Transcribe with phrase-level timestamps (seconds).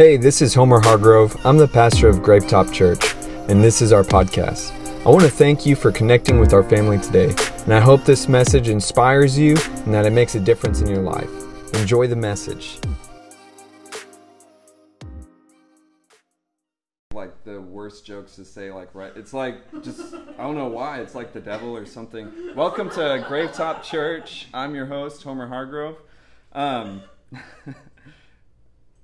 [0.00, 1.36] Hey, this is Homer Hargrove.
[1.44, 3.14] I'm the pastor of Gravetop Church,
[3.50, 4.72] and this is our podcast.
[5.04, 7.34] I want to thank you for connecting with our family today,
[7.64, 11.02] and I hope this message inspires you and that it makes a difference in your
[11.02, 11.28] life.
[11.74, 12.78] Enjoy the message.
[17.12, 21.00] like the worst jokes to say like right it's like just i don't know why
[21.00, 25.98] it's like the devil or something welcome to gravetop church i'm your host homer hargrove
[26.52, 27.02] um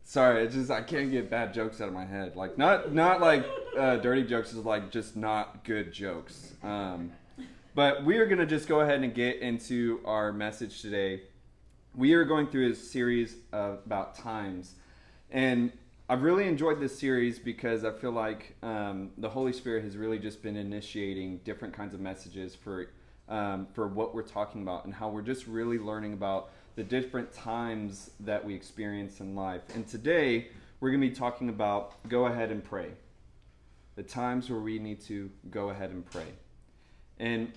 [0.06, 2.36] sorry it's just i can't get bad jokes out of my head.
[2.36, 3.44] Like not not like
[3.76, 6.54] uh, dirty jokes is like just not good jokes.
[6.62, 7.12] Um
[7.76, 11.24] but we are to just go ahead and get into our message today.
[11.94, 14.76] We are going through a series of, about times.
[15.30, 15.72] And
[16.08, 20.18] I've really enjoyed this series because I feel like um, the Holy Spirit has really
[20.18, 22.88] just been initiating different kinds of messages for
[23.28, 27.32] um, for what we're talking about and how we're just really learning about the different
[27.32, 29.62] times that we experience in life.
[29.74, 30.48] And today
[30.80, 32.90] we're going to be talking about go ahead and pray.
[33.96, 36.28] The times where we need to go ahead and pray.
[37.18, 37.50] And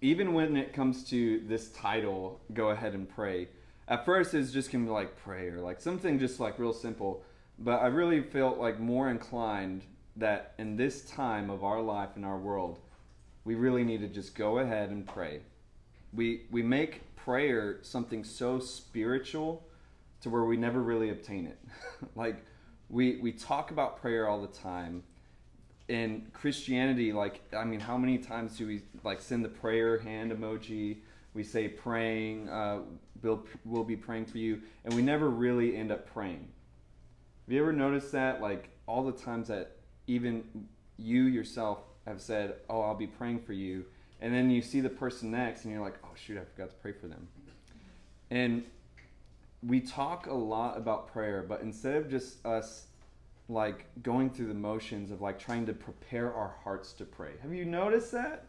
[0.00, 3.48] even when it comes to this title, go ahead and pray.
[3.88, 7.22] At first, it's just gonna be like prayer, like something just like real simple
[7.60, 9.82] but I really felt like more inclined
[10.16, 12.80] that in this time of our life in our world,
[13.44, 15.40] we really need to just go ahead and pray.
[16.12, 19.66] We we make prayer something so spiritual
[20.22, 21.58] to where we never really obtain it.
[22.14, 22.44] like
[22.88, 25.02] we we talk about prayer all the time.
[25.88, 30.32] In Christianity, like I mean, how many times do we like send the prayer hand
[30.32, 30.98] emoji?
[31.32, 32.80] We say praying, uh,
[33.22, 36.48] we'll, we'll be praying for you, and we never really end up praying
[37.50, 39.72] have you ever noticed that, like, all the times that
[40.06, 40.44] even
[40.96, 43.86] you yourself have said, Oh, I'll be praying for you,
[44.20, 46.76] and then you see the person next and you're like, Oh, shoot, I forgot to
[46.76, 47.28] pray for them.
[48.30, 48.64] And
[49.62, 52.86] we talk a lot about prayer, but instead of just us
[53.48, 57.52] like going through the motions of like trying to prepare our hearts to pray, have
[57.52, 58.46] you noticed that?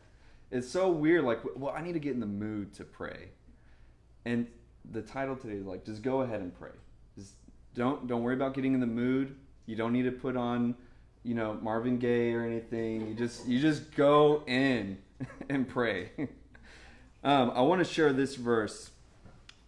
[0.51, 1.23] It's so weird.
[1.23, 3.29] Like, well, I need to get in the mood to pray.
[4.25, 4.47] And
[4.91, 6.71] the title today is like, just go ahead and pray
[7.17, 7.33] just
[7.75, 9.35] don't don't worry about getting in the mood.
[9.65, 10.75] You don't need to put on,
[11.23, 13.07] you know, Marvin Gaye or anything.
[13.07, 14.97] You just you just go in
[15.49, 16.11] and pray.
[17.23, 18.91] um, I want to share this verse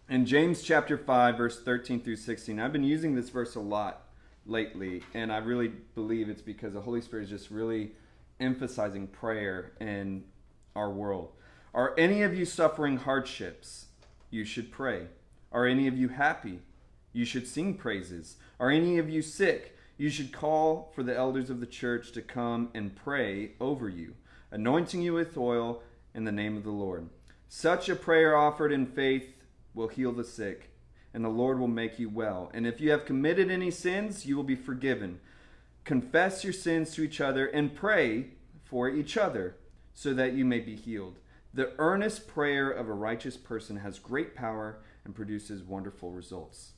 [0.08, 2.60] in James chapter five, verse thirteen through sixteen.
[2.60, 4.02] I've been using this verse a lot
[4.46, 7.92] lately, and I really believe it's because the Holy Spirit is just really
[8.40, 10.24] emphasizing prayer in
[10.76, 11.32] our world.
[11.72, 13.86] Are any of you suffering hardships?
[14.30, 15.06] You should pray.
[15.52, 16.60] Are any of you happy?
[17.14, 18.36] you should sing praises.
[18.60, 19.78] Are any of you sick?
[19.96, 24.14] You should call for the elders of the church to come and pray over you,
[24.54, 25.82] anointing you with oil
[26.14, 27.08] in the name of the Lord.
[27.48, 29.34] Such a prayer offered in faith
[29.74, 30.70] will heal the sick,
[31.12, 32.52] and the Lord will make you well.
[32.54, 35.18] And if you have committed any sins, you will be forgiven.
[35.82, 38.28] Confess your sins to each other and pray
[38.62, 39.56] for each other
[39.92, 41.18] so that you may be healed.
[41.52, 46.72] The earnest prayer of a righteous person has great power and produces wonderful results.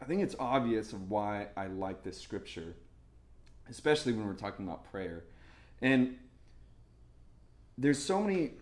[0.00, 2.74] I think it's obvious of why I like this scripture,
[3.68, 5.24] especially when we're talking about prayer.
[5.84, 6.16] And
[7.76, 8.52] there's so many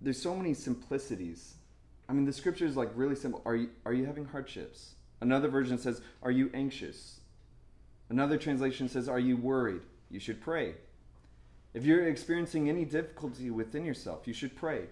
[0.00, 1.54] there's so many simplicities.
[2.08, 3.42] I mean, the scripture is like really simple.
[3.44, 4.94] Are you are you having hardships?
[5.20, 7.20] Another version says, "Are you anxious?"
[8.08, 10.74] Another translation says, "Are you worried?" You should pray.
[11.74, 14.86] If you're experiencing any difficulty within yourself, you should pray.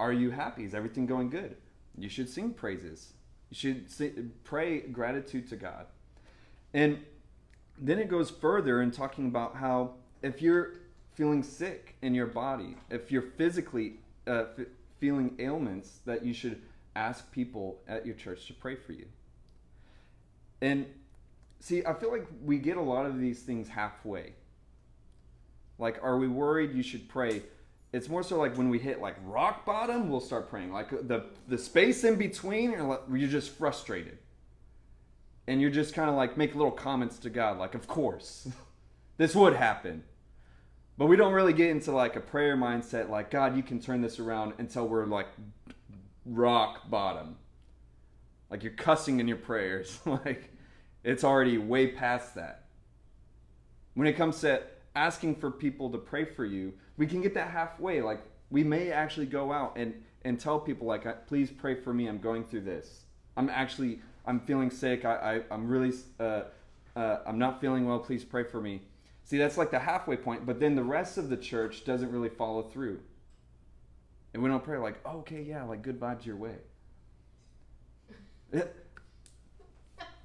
[0.00, 0.64] Are you happy?
[0.64, 1.56] Is everything going good?
[1.98, 3.12] You should sing praises.
[3.50, 5.86] You should pray gratitude to God.
[6.72, 7.04] And
[7.78, 10.72] then it goes further in talking about how if you're
[11.16, 13.94] feeling sick in your body, if you're physically
[14.26, 14.66] uh, f-
[15.00, 16.62] feeling ailments, that you should
[16.94, 19.06] ask people at your church to pray for you.
[20.60, 20.86] And
[21.58, 24.34] see, I feel like we get a lot of these things halfway.
[25.78, 27.42] Like, are we worried you should pray?
[27.96, 30.72] it's more so like when we hit like rock bottom, we'll start praying.
[30.72, 34.18] Like the the space in between, you're, you're just frustrated,
[35.46, 38.48] and you're just kind of like make little comments to God, like, "Of course,
[39.16, 40.04] this would happen,"
[40.98, 44.00] but we don't really get into like a prayer mindset, like, "God, you can turn
[44.00, 45.28] this around," until we're like
[46.24, 47.36] rock bottom,
[48.50, 50.50] like you're cussing in your prayers, like
[51.04, 52.64] it's already way past that.
[53.94, 54.62] When it comes to
[54.94, 58.02] asking for people to pray for you, we can get that halfway.
[58.02, 58.20] Like
[58.50, 62.08] we may actually go out and and tell people like, please pray for me.
[62.08, 63.04] I'm going through this.
[63.36, 65.04] I'm actually I'm feeling sick.
[65.04, 66.42] I, I am really uh,
[66.96, 68.00] uh, I'm not feeling well.
[68.00, 68.82] Please pray for me.
[69.26, 70.46] See, that's like the halfway point.
[70.46, 73.00] But then the rest of the church doesn't really follow through.
[74.32, 76.54] And we don't pray like, okay, yeah, like good vibes your way.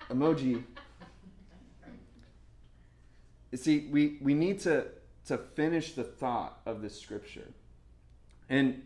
[0.10, 0.64] Emoji.
[3.52, 4.86] You see, we, we need to,
[5.26, 7.48] to finish the thought of this scripture.
[8.50, 8.84] And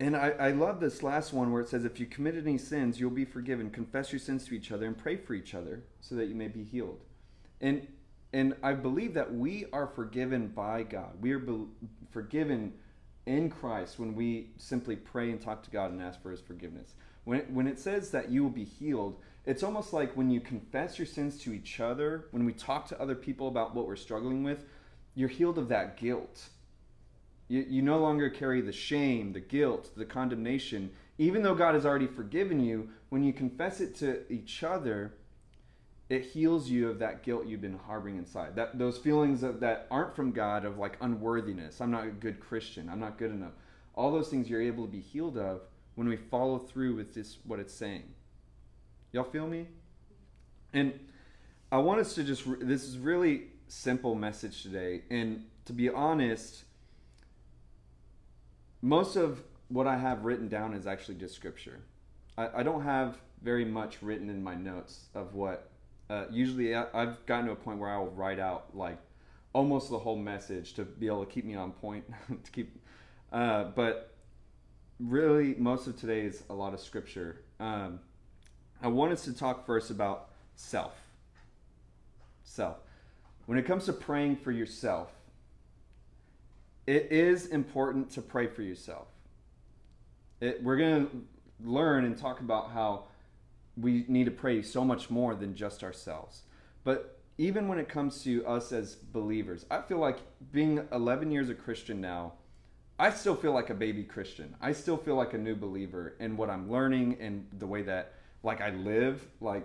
[0.00, 3.00] and I, I love this last one where it says, If you committed any sins,
[3.00, 3.68] you'll be forgiven.
[3.68, 6.46] Confess your sins to each other and pray for each other so that you may
[6.46, 7.00] be healed.
[7.60, 7.86] And
[8.32, 11.10] and I believe that we are forgiven by God.
[11.20, 11.66] We are be-
[12.10, 12.74] forgiven
[13.26, 16.94] in Christ when we simply pray and talk to God and ask for His forgiveness.
[17.24, 20.40] When it, when it says that you will be healed, it's almost like when you
[20.40, 23.96] confess your sins to each other, when we talk to other people about what we're
[23.96, 24.64] struggling with,
[25.14, 26.48] you're healed of that guilt
[27.48, 30.90] you, you no longer carry the shame, the guilt, the condemnation.
[31.16, 35.14] Even though God has already forgiven you, when you confess it to each other,
[36.08, 38.56] it heals you of that guilt you've been harboring inside.
[38.56, 41.80] That those feelings of, that aren't from God of like unworthiness.
[41.80, 42.88] I'm not a good Christian.
[42.88, 43.52] I'm not good enough.
[43.94, 45.62] All those things you're able to be healed of
[45.96, 48.04] when we follow through with this what it's saying.
[49.12, 49.66] Y'all feel me?
[50.72, 50.98] And
[51.70, 56.64] I want us to just this is really simple message today and to be honest,
[58.80, 61.80] most of what I have written down is actually just scripture.
[62.38, 65.67] I, I don't have very much written in my notes of what.
[66.10, 68.98] Uh, usually, I, I've gotten to a point where I will write out like
[69.52, 72.04] almost the whole message to be able to keep me on point.
[72.44, 72.78] to keep,
[73.32, 74.14] uh, but
[75.00, 77.40] really, most of today is a lot of scripture.
[77.60, 78.00] Um,
[78.80, 80.94] I want us to talk first about self.
[82.44, 82.76] Self.
[83.46, 85.10] When it comes to praying for yourself,
[86.86, 89.08] it is important to pray for yourself.
[90.40, 91.24] It, we're going to
[91.62, 93.04] learn and talk about how
[93.80, 96.42] we need to pray so much more than just ourselves.
[96.84, 100.18] But even when it comes to us as believers, I feel like
[100.52, 102.34] being 11 years a Christian now,
[102.98, 104.56] I still feel like a baby Christian.
[104.60, 108.14] I still feel like a new believer in what I'm learning and the way that
[108.42, 109.64] like I live, like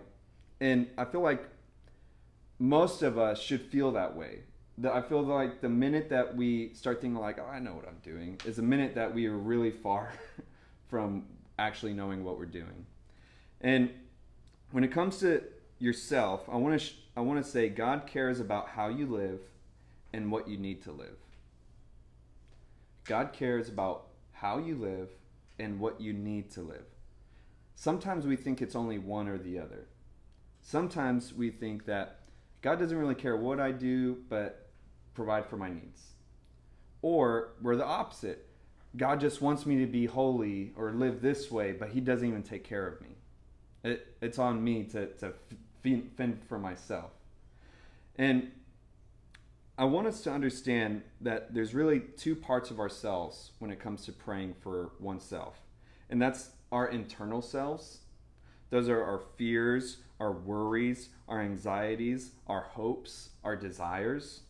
[0.61, 1.43] and I feel like
[2.59, 4.43] most of us should feel that way
[4.77, 7.87] the, I feel like the minute that we start thinking like, oh, I know what
[7.87, 10.13] I'm doing, is the minute that we are really far
[10.89, 11.25] from
[11.59, 12.85] actually knowing what we're doing.
[13.61, 13.91] And
[14.73, 15.43] when it comes to
[15.77, 19.39] yourself, I want to sh- I want to say God cares about how you live
[20.11, 21.17] and what you need to live.
[23.05, 25.09] God cares about how you live
[25.59, 26.85] and what you need to live.
[27.75, 29.89] Sometimes we think it's only one or the other.
[30.63, 32.21] Sometimes we think that
[32.63, 34.71] God doesn't really care what I do, but
[35.13, 36.13] provide for my needs.
[37.03, 38.47] Or we're the opposite.
[38.97, 42.41] God just wants me to be holy or live this way, but He doesn't even
[42.41, 43.17] take care of me.
[43.83, 45.33] It, it's on me to, to
[45.83, 47.11] fend for myself.
[48.15, 48.51] And
[49.77, 54.05] I want us to understand that there's really two parts of ourselves when it comes
[54.05, 55.59] to praying for oneself.
[56.09, 57.99] And that's our internal selves.
[58.69, 64.41] Those are our fears, our worries, our anxieties, our hopes, our desires.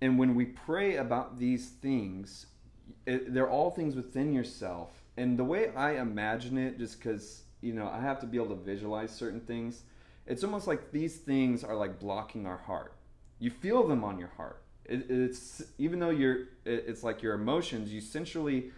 [0.00, 2.46] And when we pray about these things,
[3.06, 4.90] it, they're all things within yourself.
[5.16, 8.54] And the way I imagine it, just because, you know, I have to be able
[8.54, 9.82] to visualize certain things,
[10.26, 12.94] it's almost like these things are like blocking our heart.
[13.38, 14.62] You feel them on your heart.
[14.84, 18.70] It, it's even though you're, it, it's like your emotions, you essentially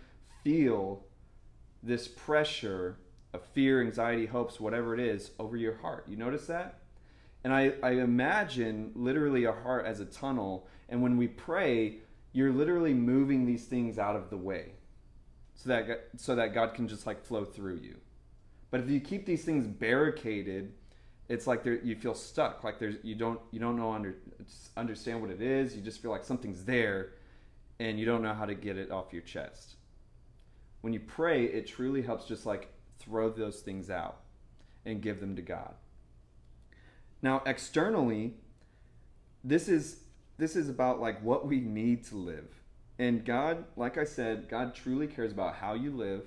[0.42, 1.04] feel
[1.82, 2.98] this pressure
[3.32, 6.04] of fear, anxiety, hopes, whatever it is, over your heart.
[6.08, 6.78] You notice that?
[7.42, 11.98] And I, I imagine literally a heart as a tunnel and when we pray,
[12.32, 14.72] you're literally moving these things out of the way
[15.54, 17.96] so that so that God can just like flow through you.
[18.74, 20.72] But if you keep these things barricaded,
[21.28, 22.64] it's like you feel stuck.
[22.64, 24.16] Like there's you don't you don't know under
[24.76, 25.76] understand what it is.
[25.76, 27.12] You just feel like something's there,
[27.78, 29.76] and you don't know how to get it off your chest.
[30.80, 34.22] When you pray, it truly helps just like throw those things out
[34.84, 35.74] and give them to God.
[37.22, 38.34] Now, externally,
[39.44, 39.98] this is
[40.36, 42.48] this is about like what we need to live.
[42.98, 46.22] And God, like I said, God truly cares about how you live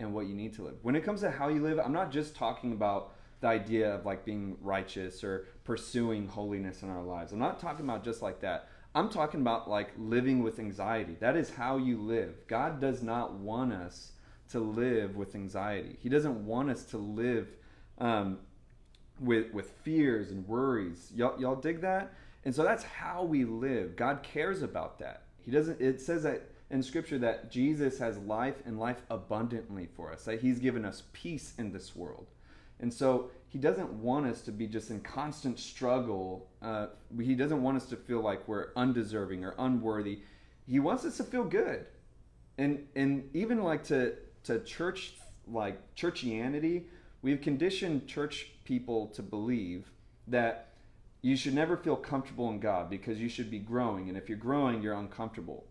[0.00, 0.74] and what you need to live.
[0.82, 4.04] When it comes to how you live, I'm not just talking about the idea of
[4.04, 7.32] like being righteous or pursuing holiness in our lives.
[7.32, 8.68] I'm not talking about just like that.
[8.94, 11.16] I'm talking about like living with anxiety.
[11.20, 12.46] That is how you live.
[12.48, 14.12] God does not want us
[14.50, 15.96] to live with anxiety.
[16.00, 17.48] He doesn't want us to live
[17.98, 18.38] um,
[19.20, 21.12] with with fears and worries.
[21.14, 22.12] Y'all, y'all dig that?
[22.44, 23.94] And so that's how we live.
[23.94, 25.24] God cares about that.
[25.42, 30.12] He doesn't it says that in scripture that Jesus has life and life abundantly for
[30.12, 30.24] us.
[30.24, 32.26] That he's given us peace in this world.
[32.80, 36.48] And so he doesn't want us to be just in constant struggle.
[36.62, 36.88] Uh,
[37.20, 40.20] he doesn't want us to feel like we're undeserving or unworthy.
[40.66, 41.86] He wants us to feel good.
[42.58, 45.14] And and even like to to church
[45.46, 46.84] like churchianity,
[47.22, 49.90] we've conditioned church people to believe
[50.26, 50.68] that
[51.22, 54.38] you should never feel comfortable in God because you should be growing, and if you're
[54.38, 55.64] growing, you're uncomfortable.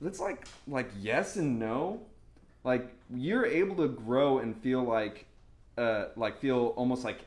[0.00, 2.02] That's like like yes and no.
[2.62, 5.26] Like you're able to grow and feel like
[5.76, 7.20] uh, like feel almost like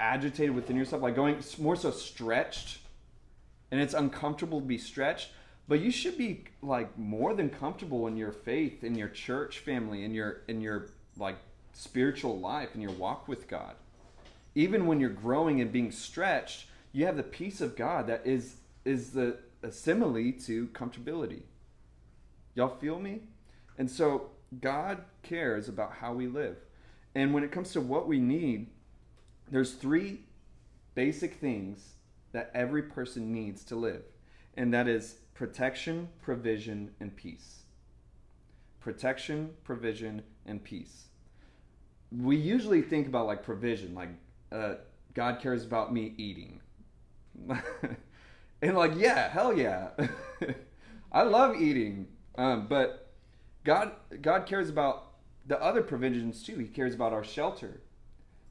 [0.00, 2.78] agitated within yourself, like going more so stretched,
[3.70, 5.30] and it's uncomfortable to be stretched.
[5.68, 10.04] But you should be like more than comfortable in your faith, in your church family,
[10.04, 11.36] in your in your like
[11.72, 13.74] spiritual life, in your walk with God.
[14.54, 18.56] Even when you're growing and being stretched, you have the peace of God that is
[18.84, 21.42] is the a simile to comfortability.
[22.54, 23.20] Y'all feel me?
[23.78, 24.30] And so
[24.60, 26.56] God cares about how we live.
[27.14, 28.68] And when it comes to what we need,
[29.50, 30.20] there's three
[30.94, 31.94] basic things
[32.32, 34.02] that every person needs to live.
[34.56, 37.62] And that is protection, provision, and peace.
[38.80, 41.06] Protection, provision, and peace.
[42.10, 44.10] We usually think about like provision, like
[44.50, 44.74] uh,
[45.14, 46.60] God cares about me eating.
[48.62, 49.90] and like, yeah, hell yeah.
[51.12, 52.08] I love eating.
[52.36, 53.12] Um, but
[53.64, 55.12] God, God cares about
[55.46, 56.58] the other provisions too.
[56.58, 57.80] He cares about our shelter.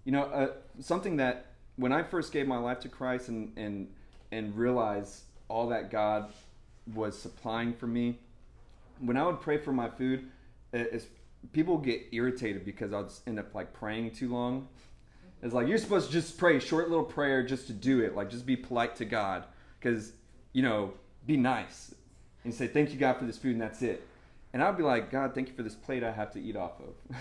[0.04, 0.48] You know, uh,
[0.80, 3.88] something that when I first gave my life to Christ and and
[4.32, 6.32] and realized all that God
[6.94, 8.20] was supplying for me,
[9.00, 10.30] when I would pray for my food,
[11.52, 14.68] people get irritated because just end up like praying too long.
[15.44, 18.16] It's like you're supposed to just pray a short little prayer just to do it,
[18.16, 19.46] like just be polite to God,
[19.80, 20.14] because
[20.54, 20.94] you know,
[21.26, 21.94] be nice
[22.44, 24.08] and say thank you God for this food and that's it.
[24.54, 26.74] And I'd be like, God, thank you for this plate I have to eat off
[26.80, 27.18] of.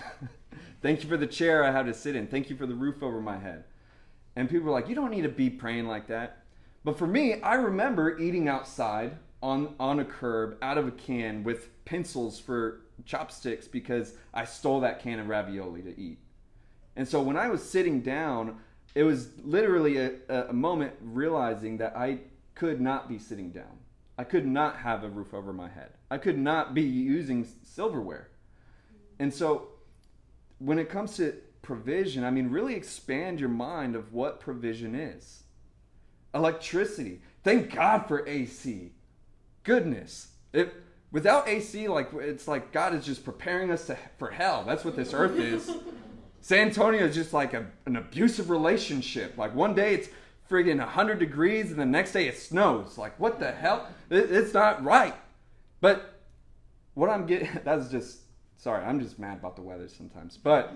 [0.81, 2.27] thank you for the chair I have to sit in.
[2.27, 3.63] Thank you for the roof over my head.
[4.35, 6.43] And people are like, you don't need to be praying like that.
[6.83, 11.43] But for me, I remember eating outside on, on a curb out of a can
[11.43, 16.19] with pencils for chopsticks because I stole that can of ravioli to eat.
[16.95, 18.57] And so when I was sitting down,
[18.93, 20.11] it was literally a,
[20.49, 22.19] a moment realizing that I
[22.55, 23.80] could not be sitting down.
[24.21, 25.93] I could not have a roof over my head.
[26.11, 28.29] I could not be using silverware.
[29.17, 29.69] And so
[30.59, 35.41] when it comes to provision, I mean, really expand your mind of what provision is.
[36.35, 37.23] Electricity.
[37.43, 38.91] Thank God for AC.
[39.63, 40.27] Goodness.
[40.53, 40.71] It,
[41.11, 44.63] without AC, like it's like God is just preparing us to, for hell.
[44.67, 45.71] That's what this earth is.
[46.41, 49.35] San Antonio is just like a, an abusive relationship.
[49.39, 50.09] Like one day it's
[50.51, 52.97] friggin' 100 degrees and the next day it snows.
[52.97, 53.87] Like, what the hell?
[54.09, 55.15] It's not right.
[55.79, 56.19] But
[56.93, 58.21] what I'm getting, that's just,
[58.57, 60.37] sorry, I'm just mad about the weather sometimes.
[60.37, 60.73] But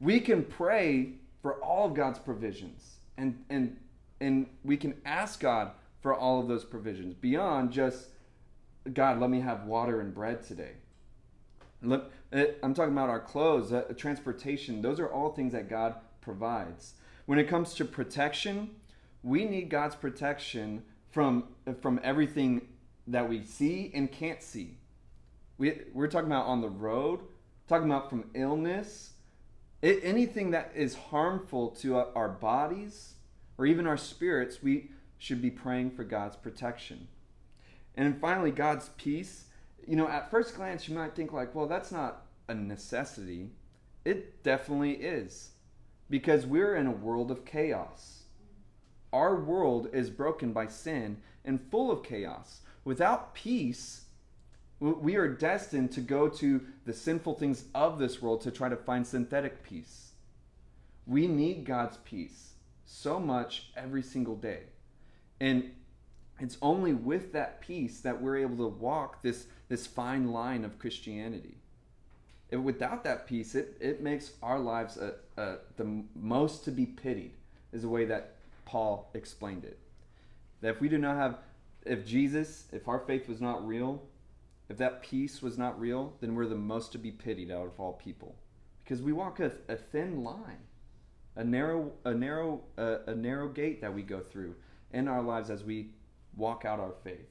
[0.00, 3.76] we can pray for all of God's provisions and, and,
[4.20, 8.08] and we can ask God for all of those provisions beyond just,
[8.92, 10.72] God, let me have water and bread today.
[11.82, 14.82] Look, eh, I'm talking about our clothes, uh, transportation.
[14.82, 16.94] Those are all things that God provides.
[17.26, 18.70] When it comes to protection,
[19.22, 21.44] we need God's protection from
[21.80, 22.68] from everything
[23.06, 24.78] that we see and can't see.
[25.58, 27.20] We, we're talking about on the road,
[27.68, 29.12] talking about from illness,
[29.82, 33.14] it, anything that is harmful to our bodies
[33.58, 37.08] or even our spirits, we should be praying for God's protection.
[37.96, 39.44] And finally, God's peace.
[39.86, 43.50] You know, at first glance, you might think, like, well, that's not a necessity.
[44.04, 45.50] It definitely is.
[46.08, 48.21] Because we're in a world of chaos
[49.12, 52.60] our world is broken by sin and full of chaos.
[52.84, 54.06] Without peace,
[54.80, 58.76] we are destined to go to the sinful things of this world to try to
[58.76, 60.10] find synthetic peace.
[61.06, 62.54] We need God's peace
[62.84, 64.64] so much every single day.
[65.40, 65.70] And
[66.40, 70.78] it's only with that peace that we're able to walk this, this fine line of
[70.78, 71.56] Christianity.
[72.50, 76.86] If without that peace, it, it makes our lives a, a, the most to be
[76.86, 77.32] pitied,
[77.72, 78.31] is the way that
[78.72, 79.78] Paul explained it.
[80.62, 81.36] That if we do not have,
[81.84, 84.02] if Jesus, if our faith was not real,
[84.70, 87.78] if that peace was not real, then we're the most to be pitied out of
[87.78, 88.34] all people.
[88.82, 90.64] Because we walk a, a thin line,
[91.36, 94.54] a narrow, a narrow, uh, a narrow gate that we go through
[94.90, 95.90] in our lives as we
[96.34, 97.28] walk out our faith.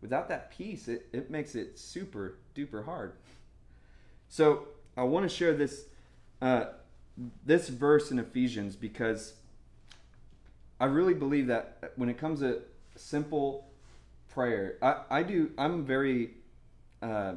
[0.00, 3.12] Without that peace, it, it makes it super duper hard.
[4.28, 4.66] So
[4.96, 5.84] I want to share this
[6.42, 6.64] uh,
[7.46, 9.34] this verse in Ephesians because
[10.80, 12.62] I really believe that when it comes to
[12.96, 13.68] simple
[14.30, 16.30] prayer, I, I do, I'm very,
[17.02, 17.34] uh,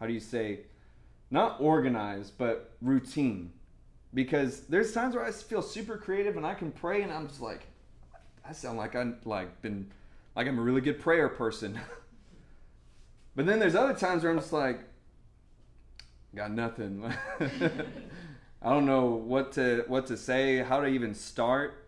[0.00, 0.60] how do you say,
[1.30, 3.52] not organized, but routine.
[4.14, 7.40] Because there's times where I feel super creative and I can pray and I'm just
[7.40, 7.66] like,
[8.44, 9.90] I sound like I'm like been,
[10.34, 11.78] like I'm a really good prayer person.
[13.36, 14.80] but then there's other times where I'm just like,
[16.34, 17.04] got nothing.
[18.62, 21.81] I don't know what to what to say, how to even start.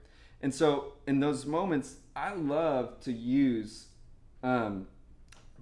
[0.44, 3.86] And so in those moments, I love to use
[4.42, 4.88] um,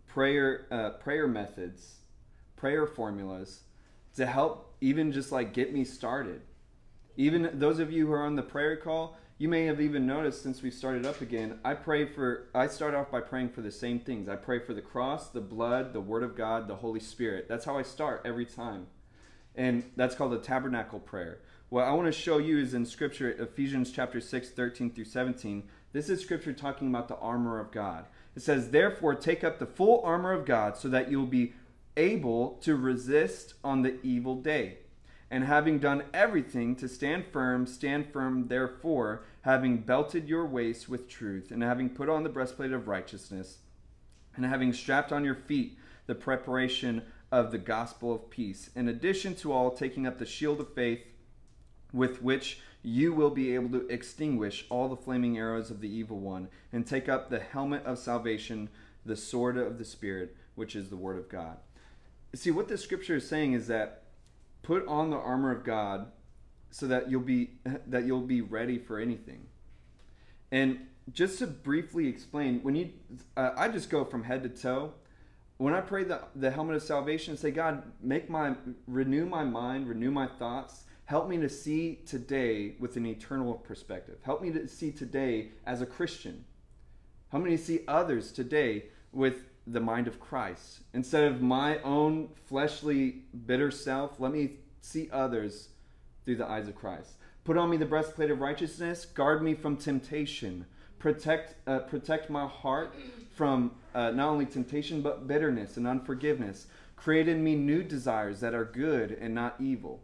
[0.08, 1.98] prayer uh, prayer methods,
[2.56, 3.60] prayer formulas
[4.16, 6.40] to help even just like get me started.
[7.16, 10.42] Even those of you who are on the prayer call, you may have even noticed
[10.42, 13.70] since we started up again, I pray for I start off by praying for the
[13.70, 14.28] same things.
[14.28, 17.46] I pray for the cross, the blood, the word of God, the Holy Spirit.
[17.48, 18.88] That's how I start every time.
[19.54, 21.38] And that's called the tabernacle prayer.
[21.72, 25.70] What I want to show you is in scripture Ephesians chapter 6 13 through 17.
[25.94, 28.04] This is scripture talking about the armor of God.
[28.36, 31.54] It says, "Therefore take up the full armor of God so that you'll be
[31.96, 34.80] able to resist on the evil day."
[35.30, 41.08] And having done everything to stand firm, stand firm therefore, having belted your waist with
[41.08, 43.60] truth, and having put on the breastplate of righteousness,
[44.36, 47.00] and having strapped on your feet the preparation
[47.30, 48.68] of the gospel of peace.
[48.76, 51.06] In addition to all, taking up the shield of faith,
[51.92, 56.18] with which you will be able to extinguish all the flaming arrows of the evil
[56.18, 58.68] one, and take up the helmet of salvation,
[59.04, 61.58] the sword of the Spirit, which is the word of God.
[62.34, 64.04] See, what this scripture is saying is that
[64.62, 66.10] put on the armor of God
[66.70, 67.50] so that you'll be
[67.86, 69.46] that you'll be ready for anything.
[70.50, 72.90] And just to briefly explain, when you
[73.36, 74.94] uh, I just go from head to toe.
[75.58, 78.54] When I pray the, the helmet of salvation, say, God, make my
[78.88, 84.16] renew my mind, renew my thoughts, help me to see today with an eternal perspective.
[84.22, 86.42] Help me to see today as a Christian.
[87.28, 90.80] Help me to see others today with the mind of Christ.
[90.94, 95.68] Instead of my own fleshly, bitter self, let me see others
[96.24, 97.10] through the eyes of Christ.
[97.44, 100.64] Put on me the breastplate of righteousness, guard me from temptation,
[100.98, 102.94] protect, uh, protect my heart
[103.36, 106.68] from uh, not only temptation but bitterness and unforgiveness.
[106.96, 110.00] Create in me new desires that are good and not evil.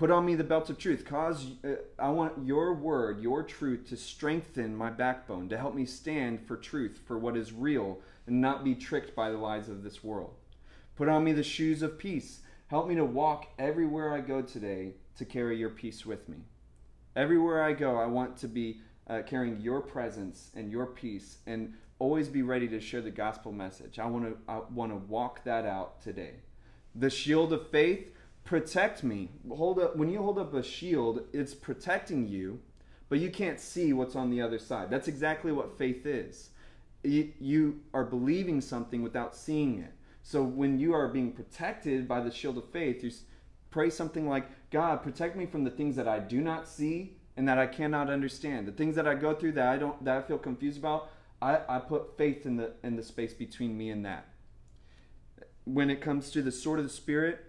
[0.00, 1.04] Put on me the belt of truth.
[1.04, 5.84] Cause uh, I want your word, your truth to strengthen my backbone, to help me
[5.84, 9.82] stand for truth, for what is real, and not be tricked by the lies of
[9.82, 10.32] this world.
[10.96, 12.40] Put on me the shoes of peace.
[12.68, 16.38] Help me to walk everywhere I go today to carry your peace with me.
[17.14, 21.74] Everywhere I go, I want to be uh, carrying your presence and your peace and
[21.98, 23.98] always be ready to share the gospel message.
[23.98, 26.36] I want to I want to walk that out today.
[26.94, 28.14] The shield of faith
[28.50, 29.28] protect me.
[29.48, 32.58] Hold up when you hold up a shield, it's protecting you,
[33.08, 34.90] but you can't see what's on the other side.
[34.90, 36.50] That's exactly what faith is.
[37.04, 39.92] You, you are believing something without seeing it.
[40.24, 43.12] So when you are being protected by the shield of faith, you
[43.70, 47.46] pray something like, God, protect me from the things that I do not see and
[47.46, 48.66] that I cannot understand.
[48.66, 51.08] The things that I go through that I don't that I feel confused about,
[51.40, 54.26] I, I put faith in the in the space between me and that.
[55.62, 57.46] When it comes to the sword of the spirit,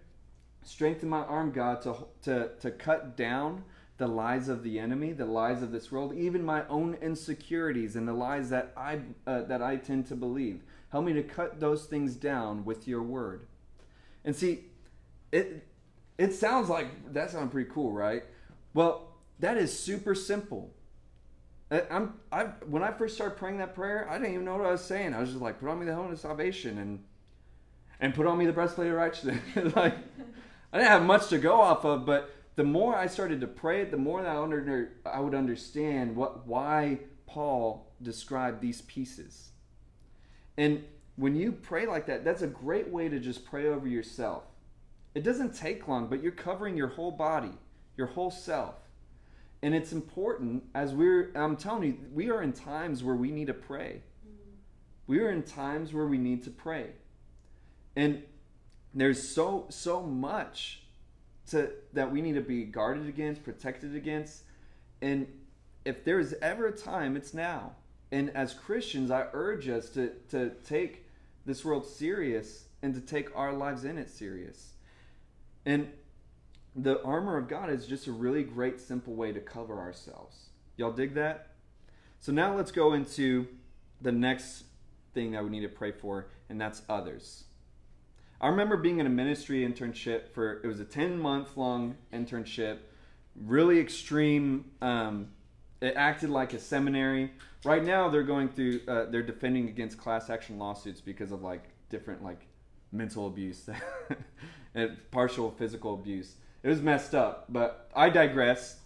[0.63, 3.63] strengthen my arm, God, to to to cut down
[3.97, 8.07] the lies of the enemy, the lies of this world, even my own insecurities and
[8.07, 10.63] the lies that I uh, that I tend to believe.
[10.89, 13.45] Help me to cut those things down with your word.
[14.25, 14.65] And see,
[15.31, 15.67] it
[16.17, 18.23] it sounds like that sounds pretty cool, right?
[18.73, 19.07] Well,
[19.39, 20.73] that is super simple.
[21.89, 24.71] I'm I when I first started praying that prayer, I didn't even know what I
[24.71, 25.13] was saying.
[25.13, 27.03] I was just like, put on me the helmet of salvation and
[27.99, 29.39] and put on me the breastplate of righteousness.
[29.75, 29.95] like
[30.71, 33.81] I didn't have much to go off of, but the more I started to pray
[33.81, 39.51] it, the more that I, under, I would understand what why Paul described these pieces.
[40.57, 40.83] And
[41.15, 44.43] when you pray like that, that's a great way to just pray over yourself.
[45.13, 47.53] It doesn't take long, but you're covering your whole body,
[47.97, 48.75] your whole self.
[49.61, 53.47] And it's important as we're, I'm telling you, we are in times where we need
[53.47, 54.01] to pray.
[55.07, 56.91] We are in times where we need to pray.
[57.95, 58.23] And
[58.93, 60.83] there's so, so much
[61.49, 64.43] to, that we need to be guarded against, protected against.
[65.01, 65.27] And
[65.85, 67.73] if there's ever a time, it's now.
[68.11, 71.05] And as Christians, I urge us to, to take
[71.45, 74.73] this world serious and to take our lives in it serious.
[75.65, 75.91] And
[76.75, 80.49] the armor of God is just a really great, simple way to cover ourselves.
[80.77, 81.49] Y'all dig that?
[82.19, 83.47] So now let's go into
[84.01, 84.65] the next
[85.13, 87.45] thing that we need to pray for, and that's others.
[88.41, 92.79] I remember being in a ministry internship for it was a 10 month long internship,
[93.35, 95.27] really extreme um,
[95.81, 97.31] it acted like a seminary.
[97.65, 98.81] Right now, they're going through.
[98.87, 102.47] Uh, they're defending against class action lawsuits because of like different like
[102.91, 103.69] mental abuse
[104.75, 106.35] and partial physical abuse.
[106.63, 108.77] It was messed up, but I digress.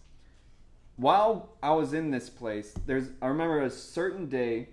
[0.97, 4.69] While I was in this place, there's I remember a certain day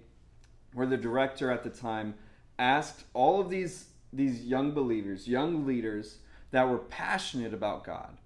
[0.75, 2.15] where the director at the time
[2.59, 6.19] asked all of these these young believers, young leaders
[6.51, 8.19] that were passionate about God.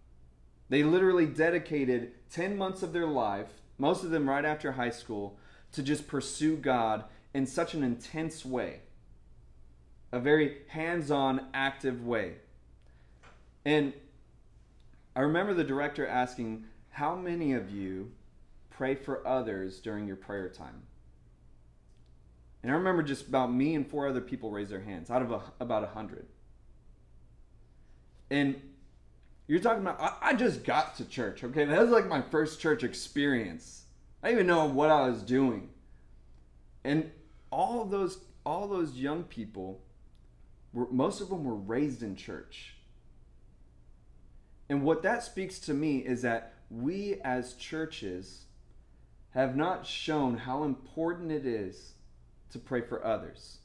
[0.68, 5.38] They literally dedicated 10 months of their life most of them right after high school,
[5.72, 8.80] to just pursue God in such an intense way,
[10.12, 12.36] a very hands on, active way.
[13.64, 13.92] And
[15.14, 18.12] I remember the director asking, How many of you
[18.70, 20.82] pray for others during your prayer time?
[22.66, 25.30] And I remember just about me and four other people raised their hands out of
[25.30, 26.26] a, about a hundred.
[28.28, 28.60] And
[29.46, 31.64] you're talking about, I, I just got to church, okay?
[31.64, 33.84] That was like my first church experience.
[34.20, 35.68] I didn't even know what I was doing.
[36.82, 37.12] And
[37.52, 39.80] all those all those young people
[40.72, 42.74] were most of them were raised in church.
[44.68, 48.46] And what that speaks to me is that we as churches
[49.34, 51.92] have not shown how important it is
[52.50, 53.58] to pray for others.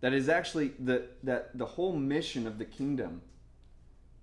[0.00, 3.22] That is actually the that the whole mission of the kingdom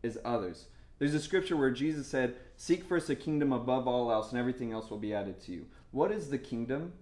[0.03, 0.65] is others.
[0.97, 4.73] There's a scripture where Jesus said, "Seek first the kingdom above all else, and everything
[4.73, 6.93] else will be added to you." What is the kingdom?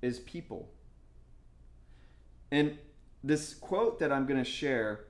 [0.00, 0.70] Is people.
[2.50, 2.78] And
[3.22, 5.04] this quote that I'm going to share,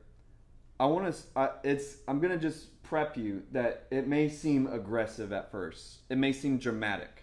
[0.80, 1.52] I want to.
[1.62, 1.98] It's.
[2.09, 6.00] I'm going to just prep you that it may seem aggressive at first.
[6.11, 7.19] It may seem dramatic.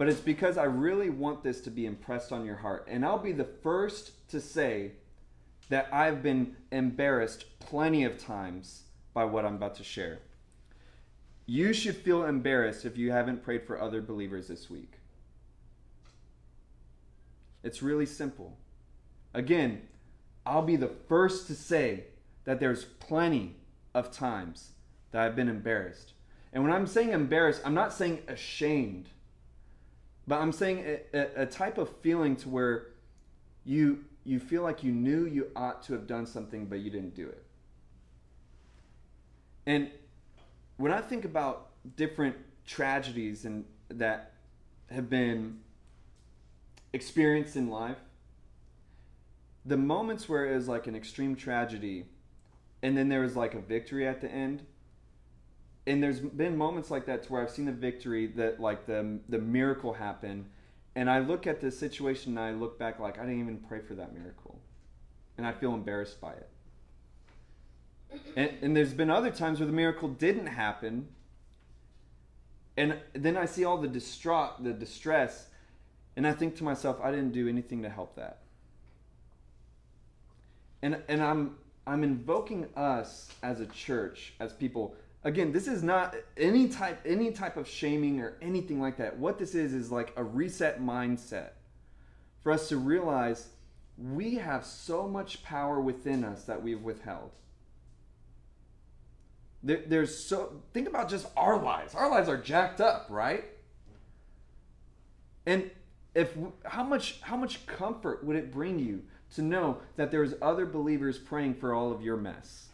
[0.00, 2.86] But it's because I really want this to be impressed on your heart.
[2.88, 4.92] And I'll be the first to say
[5.68, 10.20] that I've been embarrassed plenty of times by what I'm about to share.
[11.44, 14.94] You should feel embarrassed if you haven't prayed for other believers this week.
[17.62, 18.56] It's really simple.
[19.34, 19.82] Again,
[20.46, 22.04] I'll be the first to say
[22.44, 23.56] that there's plenty
[23.92, 24.70] of times
[25.10, 26.14] that I've been embarrassed.
[26.54, 29.10] And when I'm saying embarrassed, I'm not saying ashamed,
[30.26, 32.88] but I'm saying a, a, type of feeling to where
[33.64, 37.14] you you feel like you knew you ought to have done something, but you didn't
[37.14, 37.42] do it.
[39.66, 39.90] And
[40.76, 44.32] when I think about different tragedies and that
[44.90, 45.60] have been
[46.92, 47.98] experienced in life,
[49.64, 52.06] the moments where it was like an extreme tragedy
[52.82, 54.64] and then there was like a victory at the end
[55.86, 59.18] and there's been moments like that to where I've seen the victory that like the
[59.28, 60.46] the miracle happen.
[60.94, 63.80] And I look at the situation and I look back like I didn't even pray
[63.80, 64.58] for that miracle.
[65.38, 66.48] And I feel embarrassed by it.
[68.36, 71.08] And, and there's been other times where the miracle didn't happen.
[72.76, 75.46] And then I see all the distraught the distress.
[76.16, 78.38] And I think to myself I didn't do anything to help that.
[80.82, 84.94] And and I'm I'm invoking us as a church, as people.
[85.22, 89.18] Again, this is not any type any type of shaming or anything like that.
[89.18, 91.50] What this is is like a reset mindset
[92.42, 93.48] for us to realize
[93.98, 97.32] we have so much power within us that we've withheld.
[99.62, 101.94] There, there's so think about just our lives.
[101.94, 103.44] Our lives are jacked up, right?
[105.44, 105.70] And
[106.14, 109.02] if how much how much comfort would it bring you
[109.34, 112.69] to know that there's other believers praying for all of your mess?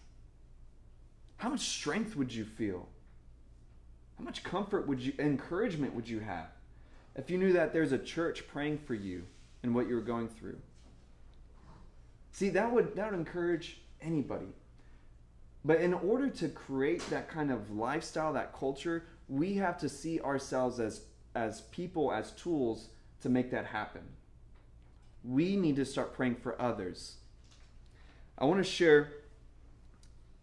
[1.38, 2.88] How much strength would you feel?
[4.18, 6.48] How much comfort would you encouragement would you have
[7.14, 9.24] if you knew that there's a church praying for you
[9.62, 10.58] and what you're going through?
[12.32, 14.54] See, that would that would encourage anybody.
[15.64, 20.20] But in order to create that kind of lifestyle, that culture, we have to see
[20.20, 21.02] ourselves as
[21.34, 22.88] as people, as tools
[23.20, 24.02] to make that happen
[25.26, 27.16] we need to start praying for others.
[28.38, 29.12] I want to share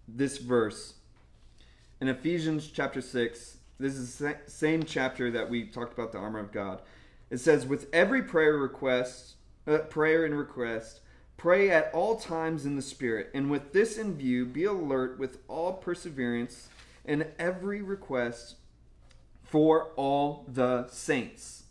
[0.08, 0.96] this verse
[2.00, 3.58] in Ephesians chapter 6.
[3.80, 6.82] This is the same chapter that we talked about the armor of God.
[7.30, 9.36] It says, With every prayer request,
[9.68, 11.00] uh, prayer and request,
[11.38, 15.39] pray at all times in the Spirit, and with this in view, be alert with
[15.48, 16.70] all perseverance
[17.06, 18.56] and every request
[19.44, 21.62] for all the saints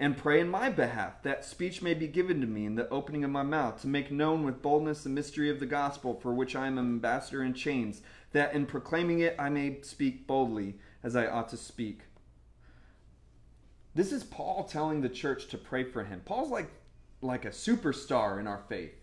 [0.00, 3.22] and pray in my behalf, that speech may be given to me in the opening
[3.22, 6.56] of my mouth, to make known with boldness the mystery of the gospel, for which
[6.56, 8.00] I am an ambassador in chains,
[8.32, 12.00] that in proclaiming it I may speak boldly as I ought to speak.
[13.94, 16.22] This is Paul telling the church to pray for him.
[16.24, 16.70] Paul's like
[17.20, 18.94] like a superstar in our faith.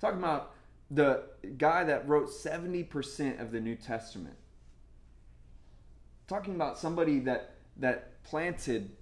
[0.00, 0.52] Talking about
[0.88, 1.24] the
[1.58, 4.36] guy that wrote 70% of the New Testament.
[6.28, 8.95] Talking about somebody that that planted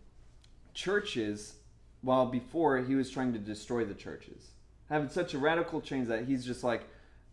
[0.75, 1.55] churches
[2.03, 4.51] while before he was trying to destroy the churches.
[4.91, 6.85] Having such a radical change that he's just like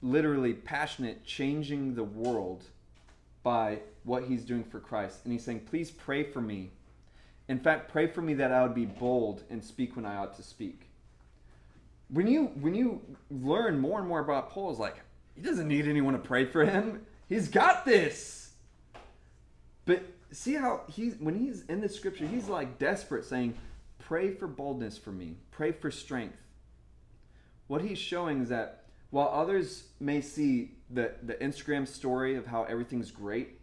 [0.01, 2.63] literally passionate, changing the world
[3.43, 5.19] by what he's doing for Christ.
[5.23, 6.71] And he's saying, Please pray for me.
[7.47, 10.35] In fact, pray for me that I would be bold and speak when I ought
[10.37, 10.87] to speak.
[12.09, 14.97] When you when you learn more and more about Paul, it's like
[15.35, 17.05] he doesn't need anyone to pray for him.
[17.27, 18.40] He's got this.
[20.31, 23.55] See how he's when he's in the scripture, he's like desperate, saying,
[23.99, 26.37] Pray for boldness for me, pray for strength.
[27.67, 32.63] What he's showing is that while others may see the, the Instagram story of how
[32.63, 33.59] everything's great,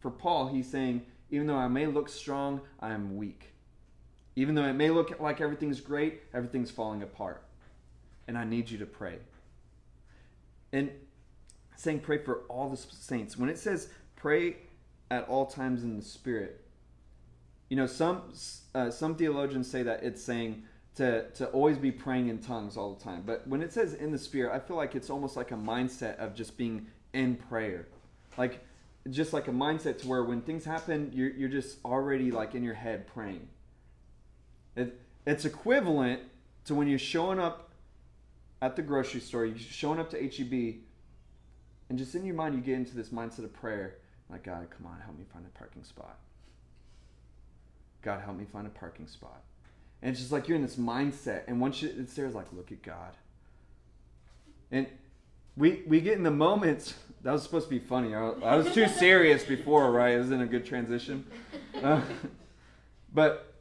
[0.00, 3.52] for Paul, he's saying, even though I may look strong, I am weak.
[4.36, 7.42] Even though it may look like everything's great, everything's falling apart.
[8.26, 9.18] And I need you to pray.
[10.72, 10.90] And
[11.76, 13.36] saying pray for all the saints.
[13.36, 14.56] When it says pray
[15.10, 16.60] at all times in the Spirit,
[17.68, 18.32] you know, some
[18.74, 20.64] uh, some theologians say that it's saying
[20.96, 23.22] to, to always be praying in tongues all the time.
[23.24, 26.18] But when it says in the Spirit, I feel like it's almost like a mindset
[26.18, 27.88] of just being in prayer.
[28.36, 28.64] Like,
[29.08, 32.62] just like a mindset to where when things happen, you're, you're just already like in
[32.62, 33.48] your head praying.
[34.76, 36.20] It, it's equivalent
[36.66, 37.70] to when you're showing up
[38.62, 40.82] at the grocery store, you're showing up to HEB,
[41.88, 43.96] and just in your mind, you get into this mindset of prayer.
[44.30, 46.18] Like, God, come on, help me find a parking spot.
[48.02, 49.42] God, help me find a parking spot.
[50.02, 51.42] And it's just like you're in this mindset.
[51.46, 53.16] And once you, it's there, it's like, look at God.
[54.70, 54.86] And
[55.56, 58.14] we, we get in the moments, that was supposed to be funny.
[58.14, 60.14] I, I was too serious before, right?
[60.14, 61.26] It was in a good transition.
[61.82, 62.02] Uh,
[63.14, 63.54] but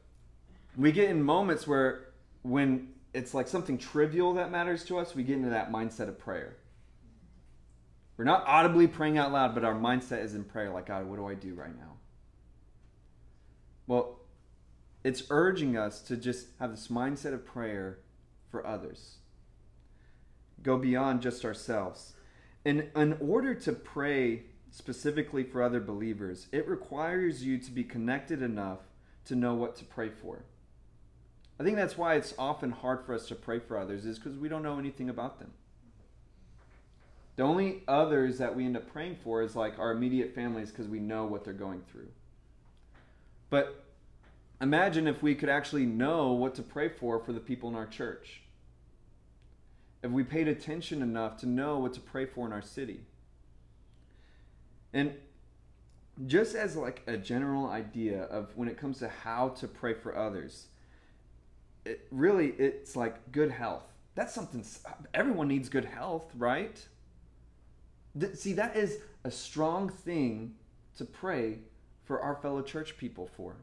[0.75, 2.07] we get in moments where
[2.41, 6.19] when it's like something trivial that matters to us, we get into that mindset of
[6.19, 6.57] prayer.
[8.19, 11.15] We're not audibly praying out loud, but our mindset is in prayer, like, God, what
[11.15, 11.93] do I do right now?
[13.87, 14.19] Well,
[15.05, 17.99] it's urging us to just have this mindset of prayer
[18.51, 19.19] for others.
[20.61, 22.15] Go beyond just ourselves.
[22.65, 28.41] And in order to pray specifically for other believers, it requires you to be connected
[28.41, 28.79] enough
[29.27, 30.43] to know what to pray for.
[31.57, 34.37] I think that's why it's often hard for us to pray for others, is because
[34.37, 35.53] we don't know anything about them.
[37.39, 40.87] The only others that we end up praying for is like our immediate families because
[40.87, 42.09] we know what they're going through.
[43.49, 43.85] But
[44.61, 47.85] Imagine if we could actually know what to pray for for the people in our
[47.85, 48.41] church.
[50.03, 53.01] If we paid attention enough to know what to pray for in our city.
[54.93, 55.13] And
[56.25, 60.17] just as like a general idea of when it comes to how to pray for
[60.17, 60.67] others,
[61.85, 63.85] it really it's like good health.
[64.15, 64.65] That's something
[65.13, 66.85] everyone needs good health, right?
[68.33, 70.55] See, that is a strong thing
[70.97, 71.59] to pray
[72.05, 73.55] for our fellow church people for.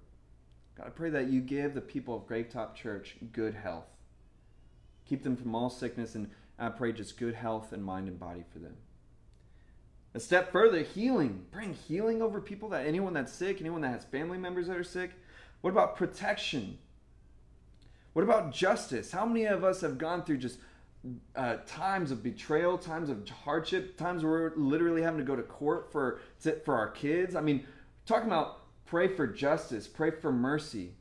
[0.76, 3.88] God, I pray that you give the people of Gravetop Church good health.
[5.08, 8.44] Keep them from all sickness, and I pray just good health and mind and body
[8.52, 8.76] for them.
[10.14, 11.44] A step further, healing.
[11.50, 14.84] Bring healing over people that anyone that's sick, anyone that has family members that are
[14.84, 15.12] sick.
[15.60, 16.78] What about protection?
[18.12, 19.12] What about justice?
[19.12, 20.58] How many of us have gone through just
[21.34, 25.42] uh, times of betrayal, times of hardship, times where we're literally having to go to
[25.42, 26.20] court for
[26.64, 27.34] for our kids?
[27.34, 27.66] I mean,
[28.06, 29.88] talking about Pray for justice.
[29.88, 30.92] Pray for mercy.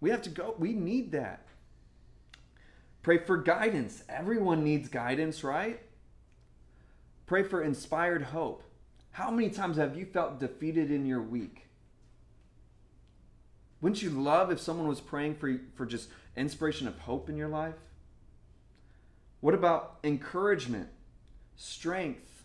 [0.00, 0.54] We have to go.
[0.58, 1.46] We need that.
[3.02, 4.04] Pray for guidance.
[4.08, 5.80] Everyone needs guidance, right?
[7.24, 8.62] Pray for inspired hope.
[9.12, 11.66] How many times have you felt defeated in your week?
[13.80, 17.48] Wouldn't you love if someone was praying for, for just inspiration of hope in your
[17.48, 17.74] life?
[19.46, 20.88] What about encouragement,
[21.54, 22.42] strength,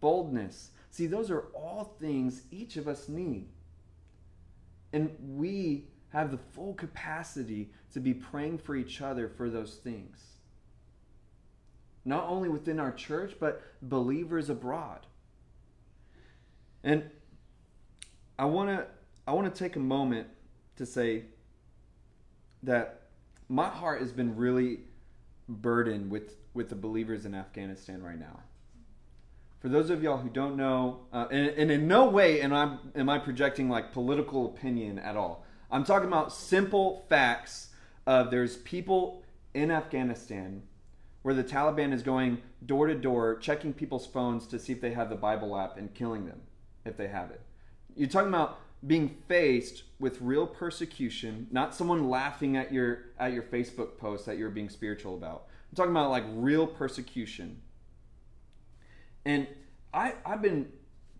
[0.00, 0.72] boldness?
[0.90, 3.50] See, those are all things each of us need.
[4.92, 10.18] And we have the full capacity to be praying for each other for those things.
[12.04, 15.06] Not only within our church, but believers abroad.
[16.82, 17.10] And
[18.40, 18.86] I want to
[19.24, 20.26] I want to take a moment
[20.78, 21.26] to say
[22.64, 23.02] that
[23.48, 24.80] my heart has been really
[25.48, 28.40] burdened with with the believers in Afghanistan right now
[29.64, 32.76] for those of y'all who don't know, uh, and, and, in no way am I,
[32.94, 35.46] am I projecting like political opinion at all.
[35.70, 37.70] I'm talking about simple facts
[38.06, 40.64] of there's people in Afghanistan
[41.22, 44.92] where the Taliban is going door to door, checking people's phones to see if they
[44.92, 46.42] have the Bible app and killing them
[46.84, 47.40] if they have it.
[47.96, 53.42] You're talking about being faced with real persecution, not someone laughing at your at your
[53.42, 55.46] Facebook post that you're being spiritual about.
[55.70, 57.60] I'm talking about like real persecution
[59.24, 59.46] and
[59.92, 60.70] I, I've been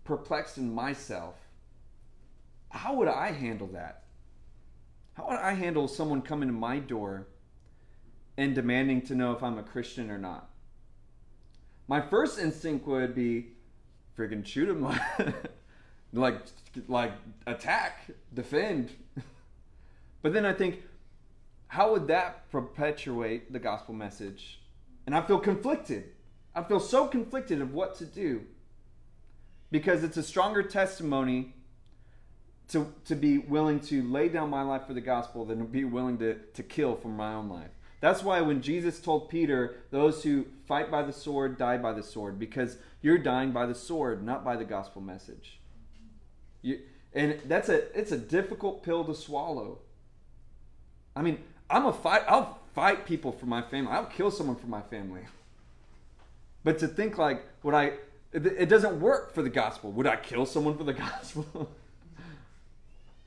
[0.03, 1.35] perplexed in myself.
[2.69, 4.03] How would I handle that?
[5.13, 7.27] How would I handle someone coming to my door
[8.37, 10.49] and demanding to know if I'm a Christian or not?
[11.87, 13.53] My first instinct would be
[14.17, 14.83] freaking shoot him
[16.15, 16.37] like
[16.87, 17.13] like
[17.47, 18.91] attack, defend.
[20.21, 20.81] but then I think
[21.67, 24.59] how would that perpetuate the gospel message?
[25.05, 26.05] And I feel conflicted.
[26.55, 28.41] I feel so conflicted of what to do.
[29.71, 31.53] because it's a stronger testimony
[32.69, 35.83] to, to be willing to lay down my life for the gospel than to be
[35.83, 37.71] willing to, to kill for my own life.
[37.99, 42.03] That's why when Jesus told Peter, those who fight by the sword die by the
[42.03, 45.59] sword, because you're dying by the sword, not by the gospel message.
[46.65, 46.79] You,
[47.13, 49.77] and that's a it's a difficult pill to swallow.
[51.15, 51.37] I mean,
[51.69, 52.23] I'm a fight.
[52.27, 53.91] I'll fight people for my family.
[53.91, 55.21] I'll kill someone for my family.
[56.63, 57.93] But to think like, would I?
[58.33, 59.91] It doesn't work for the gospel.
[59.91, 61.69] Would I kill someone for the gospel?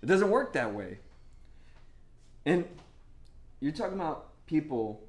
[0.02, 0.98] it doesn't work that way.
[2.44, 2.64] And
[3.60, 5.04] you're talking about people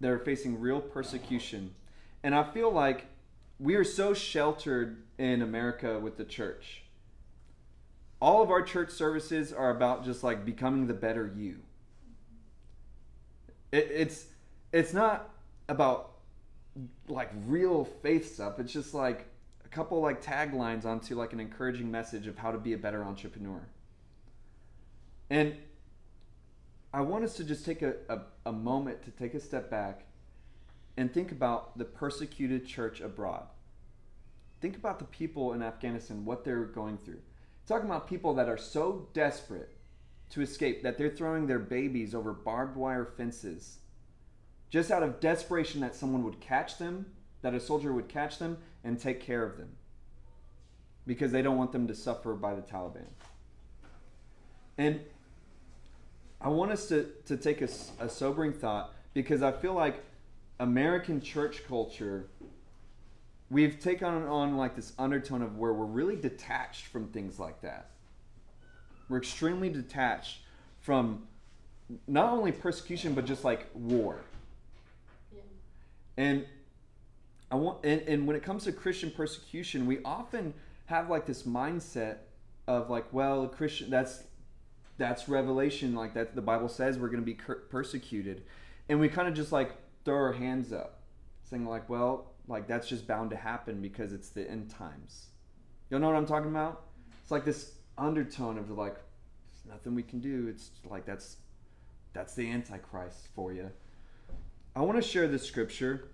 [0.00, 1.74] that are facing real persecution.
[2.22, 3.06] And I feel like
[3.58, 6.82] we are so sheltered in America with the church.
[8.20, 11.58] All of our church services are about just like becoming the better you.
[13.72, 14.26] It, it's
[14.72, 15.30] it's not
[15.68, 16.12] about
[17.08, 18.58] like real faith stuff.
[18.58, 19.26] It's just like
[19.64, 23.04] a couple like taglines onto like an encouraging message of how to be a better
[23.04, 23.60] entrepreneur.
[25.30, 25.56] And
[26.92, 30.04] I want us to just take a, a, a moment to take a step back
[30.96, 33.46] and think about the persecuted church abroad.
[34.60, 37.20] Think about the people in Afghanistan, what they're going through.
[37.66, 39.70] Talking about people that are so desperate
[40.30, 43.78] to escape that they're throwing their babies over barbed wire fences
[44.70, 47.06] just out of desperation that someone would catch them,
[47.42, 49.70] that a soldier would catch them and take care of them
[51.06, 53.06] because they don't want them to suffer by the Taliban.
[54.76, 55.00] And
[56.40, 57.68] I want us to, to take a,
[58.00, 60.04] a sobering thought because I feel like
[60.58, 62.28] American church culture,
[63.50, 67.90] we've taken on like this undertone of where we're really detached from things like that.
[69.08, 70.40] We're extremely detached
[70.80, 71.26] from
[72.08, 74.20] not only persecution but just like war.
[75.34, 75.40] Yeah.
[76.16, 76.46] And
[77.50, 80.52] I want and, and when it comes to Christian persecution, we often
[80.86, 82.18] have like this mindset
[82.66, 84.24] of like, well, Christian that's
[84.98, 87.38] that's revelation like that the bible says we're going to be
[87.70, 88.42] persecuted
[88.88, 89.72] and we kind of just like
[90.04, 91.00] throw our hands up
[91.42, 95.26] saying like well like that's just bound to happen because it's the end times.
[95.90, 96.82] You know what i'm talking about?
[97.22, 100.48] It's like this undertone of like there's nothing we can do.
[100.48, 101.36] It's like that's
[102.12, 103.70] that's the antichrist for you
[104.76, 106.08] i want to share this scripture.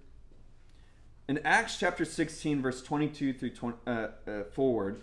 [1.29, 5.03] In acts chapter 16 verse 22 through 20, uh, uh, forward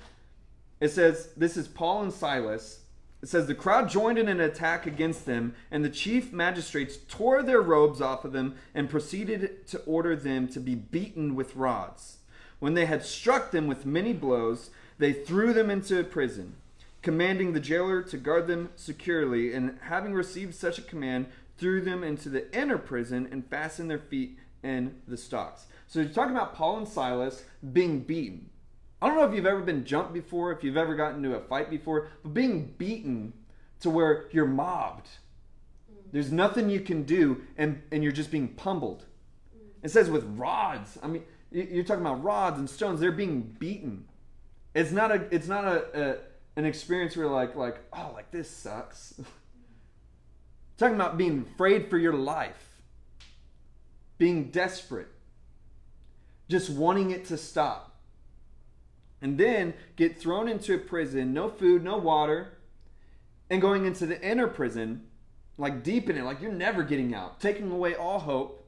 [0.80, 2.80] it says this is paul and silas
[3.22, 7.44] it says the crowd joined in an attack against them, and the chief magistrates tore
[7.44, 12.20] their robes off of them and proceeded to order them to be beaten with rods.
[12.60, 16.56] When they had struck them with many blows, they threw them into prison,
[17.02, 21.28] commanding the jailer to guard them securely, and having received such a command,
[21.58, 25.66] threw them into the inner prison and fastened their feet in the stocks.
[25.88, 28.50] So you're talking about Paul and Silas being beaten.
[29.02, 31.40] I don't know if you've ever been jumped before, if you've ever gotten into a
[31.40, 33.34] fight before, but being beaten
[33.80, 35.08] to where you're mobbed.
[35.08, 36.12] Mm.
[36.12, 39.06] There's nothing you can do, and, and you're just being pummeled.
[39.56, 39.70] Mm.
[39.84, 40.98] It says with rods.
[41.02, 43.00] I mean, you're talking about rods and stones.
[43.00, 44.06] They're being beaten.
[44.76, 45.28] It's not a.
[45.32, 46.18] It's not a, a
[46.60, 49.20] an experience where like like oh like this sucks.
[50.78, 52.82] talking about being afraid for your life,
[54.20, 55.08] being desperate,
[56.48, 57.89] just wanting it to stop
[59.22, 62.58] and then get thrown into a prison, no food, no water,
[63.50, 65.08] and going into the inner prison,
[65.58, 68.66] like deep in it, like you're never getting out, taking away all hope,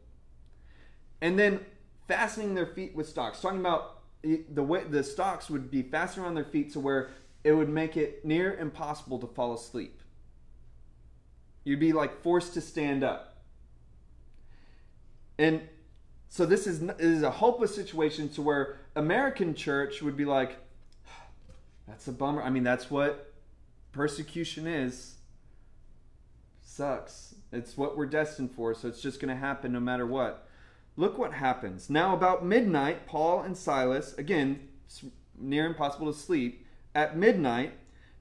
[1.22, 1.60] and then
[2.08, 3.40] fastening their feet with stocks.
[3.40, 7.12] Talking about the way the stocks would be fastened around their feet to where
[7.44, 10.02] it would make it near impossible to fall asleep.
[11.64, 13.44] You'd be like forced to stand up.
[15.38, 15.62] And
[16.30, 20.58] so this is, this is a hopeless situation to where American church would be like,
[21.88, 22.41] that's a bummer.
[22.41, 23.34] I mean, that's what
[23.91, 25.15] persecution is.
[26.62, 27.36] Sucks.
[27.51, 30.48] It's what we're destined for, so it's just going to happen no matter what.
[30.96, 31.89] Look what happens.
[31.89, 34.67] Now, about midnight, Paul and Silas, again,
[35.37, 36.65] near impossible to sleep,
[36.96, 37.73] at midnight,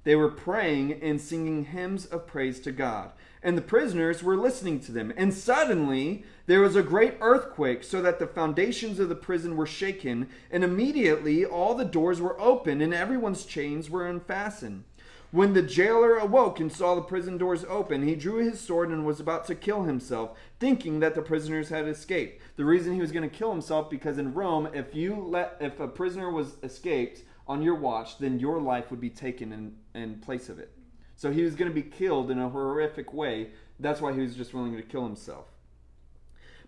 [0.04, 4.80] they were praying and singing hymns of praise to God and the prisoners were listening
[4.80, 5.12] to them.
[5.16, 9.66] And suddenly there was a great earthquake, so that the foundations of the prison were
[9.66, 14.84] shaken, and immediately all the doors were open, and everyone's chains were unfastened.
[15.32, 19.06] When the jailer awoke and saw the prison doors open, he drew his sword and
[19.06, 22.42] was about to kill himself, thinking that the prisoners had escaped.
[22.56, 25.78] The reason he was going to kill himself because in Rome, if you let if
[25.78, 30.20] a prisoner was escaped on your watch, then your life would be taken in, in
[30.20, 30.70] place of it.
[31.16, 33.48] So he was going to be killed in a horrific way.
[33.80, 35.46] That's why he was just willing to kill himself.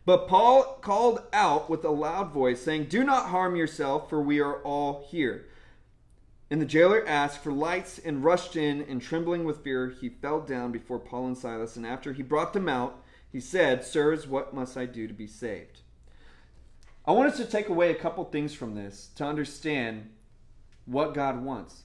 [0.05, 4.41] But Paul called out with a loud voice, saying, Do not harm yourself, for we
[4.41, 5.47] are all here.
[6.51, 10.41] And the jailer asked for lights and rushed in, and trembling with fear, he fell
[10.41, 11.76] down before Paul and Silas.
[11.76, 15.28] And after he brought them out, he said, Sirs, what must I do to be
[15.28, 15.78] saved?
[17.07, 20.11] I want us to take away a couple things from this to understand
[20.87, 21.83] what God wants.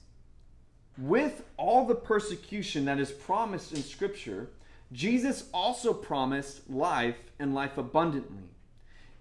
[0.96, 4.50] With all the persecution that is promised in Scripture,
[4.92, 8.48] Jesus also promised life and life abundantly.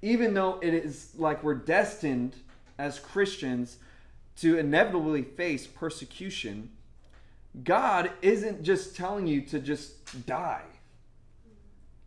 [0.02, 2.36] Even though it is like we're destined
[2.78, 3.78] as Christians
[4.38, 6.70] to inevitably face persecution,
[7.64, 10.64] God isn't just telling you to just die.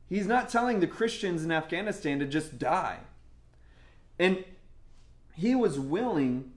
[0.08, 2.98] He's not telling the Christians in Afghanistan to just die.
[4.18, 4.44] And
[5.34, 6.52] he was willing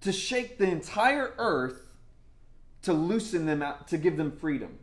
[0.00, 1.88] to shake the entire earth
[2.82, 4.78] to loosen them out, to give them freedom.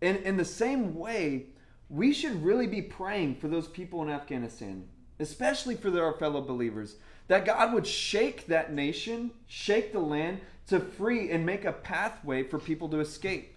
[0.00, 1.46] And in the same way,
[1.88, 6.96] we should really be praying for those people in Afghanistan, especially for our fellow believers,
[7.28, 12.42] that God would shake that nation, shake the land to free and make a pathway
[12.42, 13.54] for people to escape,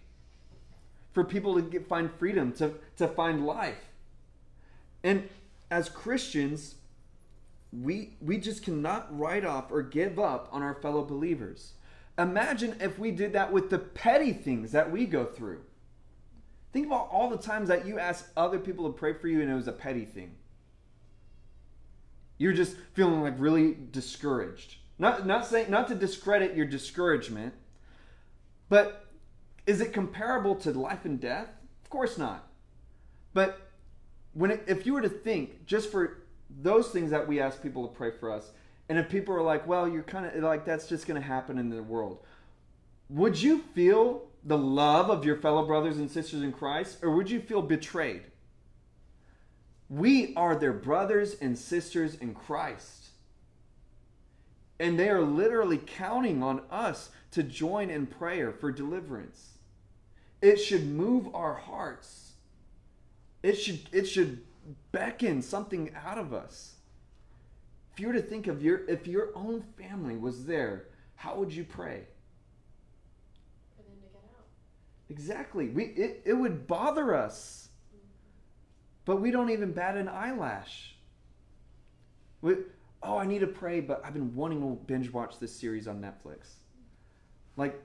[1.13, 3.89] for people to get, find freedom, to, to find life.
[5.03, 5.29] And
[5.69, 6.75] as Christians,
[7.71, 11.73] we, we just cannot write off or give up on our fellow believers.
[12.17, 15.61] Imagine if we did that with the petty things that we go through.
[16.73, 19.51] Think about all the times that you ask other people to pray for you and
[19.51, 20.35] it was a petty thing.
[22.37, 24.77] You're just feeling like really discouraged.
[24.99, 27.53] Not not saying not to discredit your discouragement,
[28.69, 29.07] but
[29.65, 31.49] is it comparable to life and death?
[31.83, 32.47] Of course not.
[33.33, 33.69] But
[34.33, 37.87] when it, if you were to think just for those things that we ask people
[37.87, 38.51] to pray for us,
[38.89, 41.57] and if people are like, "Well, you're kind of like that's just going to happen
[41.57, 42.23] in the world,"
[43.09, 47.29] would you feel the love of your fellow brothers and sisters in Christ, or would
[47.29, 48.23] you feel betrayed?
[49.89, 53.09] We are their brothers and sisters in Christ.
[54.79, 59.57] And they are literally counting on us to join in prayer for deliverance.
[60.41, 62.33] It should move our hearts.
[63.41, 64.43] It should, it should
[64.91, 66.75] beckon something out of us.
[67.93, 71.51] If you were to think of your if your own family was there, how would
[71.51, 72.03] you pray?
[73.75, 74.45] For them to get out.
[75.09, 75.69] Exactly.
[75.69, 77.69] We it, it would bother us.
[79.05, 80.95] But we don't even bat an eyelash.
[82.41, 82.55] We,
[83.01, 86.01] oh, I need to pray, but I've been wanting to binge watch this series on
[86.01, 86.55] Netflix.
[87.55, 87.81] Like,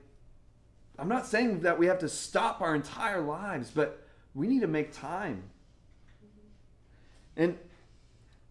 [0.99, 4.05] I'm not saying that we have to stop our entire lives, but
[4.35, 5.43] we need to make time.
[7.35, 7.57] And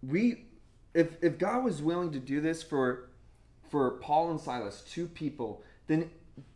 [0.02, 0.46] we,
[0.94, 3.10] if if God was willing to do this for
[3.70, 6.10] for Paul and Silas, two people, then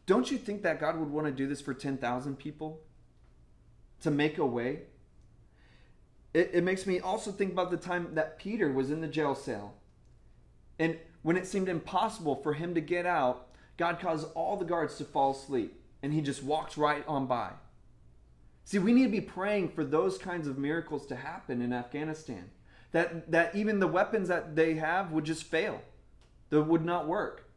[0.07, 2.81] don't you think that God would want to do this for ten thousand people?
[4.03, 4.81] To make a way?
[6.35, 9.35] It, it makes me also think about the time that Peter was in the jail
[9.35, 9.75] cell.
[10.79, 13.49] And when it seemed impossible for him to get out,
[13.79, 15.81] God caused all the guards to fall asleep.
[16.03, 17.53] And he just walked right on by.
[18.67, 22.51] See, we need to be praying for those kinds of miracles to happen in Afghanistan.
[22.91, 25.83] That, that even the weapons that they have would just fail,
[26.51, 27.49] that would not work,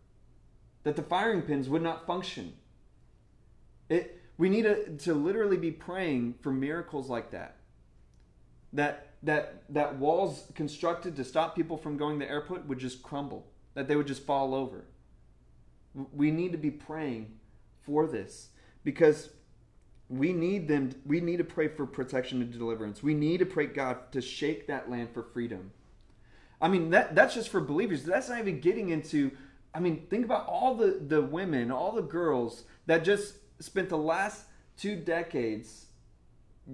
[0.83, 2.53] that the firing pins would not function.
[3.89, 7.55] It, we need to, to literally be praying for miracles like that.
[8.71, 13.01] That that that walls constructed to stop people from going to the airport would just
[13.01, 13.47] crumble.
[13.73, 14.85] That they would just fall over.
[16.13, 17.39] We need to be praying
[17.81, 18.49] for this
[18.83, 19.29] because
[20.09, 23.03] we need them we need to pray for protection and deliverance.
[23.03, 25.71] We need to pray god to shake that land for freedom.
[26.61, 28.03] I mean that that's just for believers.
[28.03, 29.31] That's not even getting into
[29.73, 33.97] i mean think about all the the women all the girls that just spent the
[33.97, 34.45] last
[34.75, 35.85] two decades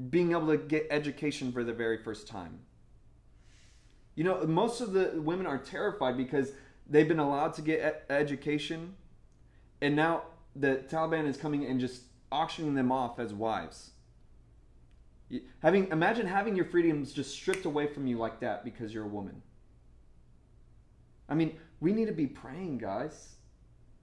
[0.09, 2.59] being able to get education for the very first time.
[4.15, 6.51] You know, most of the women are terrified because
[6.89, 8.95] they've been allowed to get education,
[9.81, 10.23] and now
[10.55, 12.03] the Taliban is coming and just
[12.35, 13.91] auctioning them off as wives.
[15.59, 19.07] Having imagine having your freedoms just stripped away from you like that because you're a
[19.07, 19.41] woman.
[21.27, 23.35] I mean, we need to be praying, guys.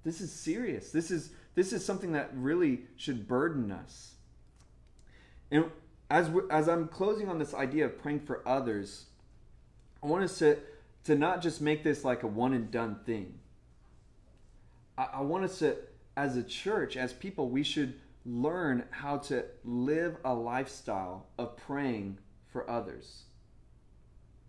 [0.03, 0.91] This is serious.
[0.91, 4.15] This is this is something that really should burden us.
[5.51, 5.67] And
[6.11, 9.07] as we, as I'm closing on this idea of praying for others,
[10.03, 10.59] I want us to
[11.05, 13.39] to not just make this like a one and done thing.
[14.97, 15.77] I, I want us to,
[16.17, 22.19] as a church, as people, we should learn how to live a lifestyle of praying
[22.53, 23.25] for others.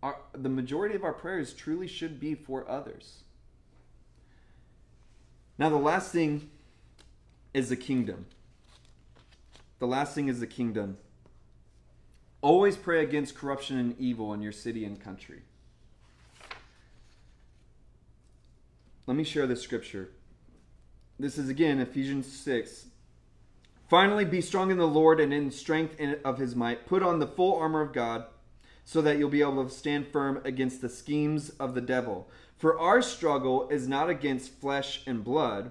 [0.02, 3.24] Our, the majority of our prayers truly should be for others.
[5.58, 6.50] Now, the last thing
[7.54, 8.26] is the kingdom.
[9.80, 10.98] The last thing is the kingdom.
[12.42, 15.44] Always pray against corruption and evil in your city and country.
[19.06, 20.10] let me share this scripture.
[21.20, 22.86] This is again Ephesians 6.
[23.94, 26.88] Finally, be strong in the Lord and in strength of his might.
[26.88, 28.26] Put on the full armor of God
[28.84, 32.28] so that you'll be able to stand firm against the schemes of the devil.
[32.58, 35.70] For our struggle is not against flesh and blood,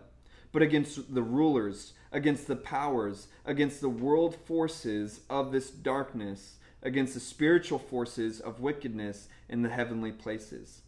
[0.53, 7.14] but against the rulers, against the powers, against the world forces of this darkness, against
[7.14, 10.83] the spiritual forces of wickedness in the heavenly places.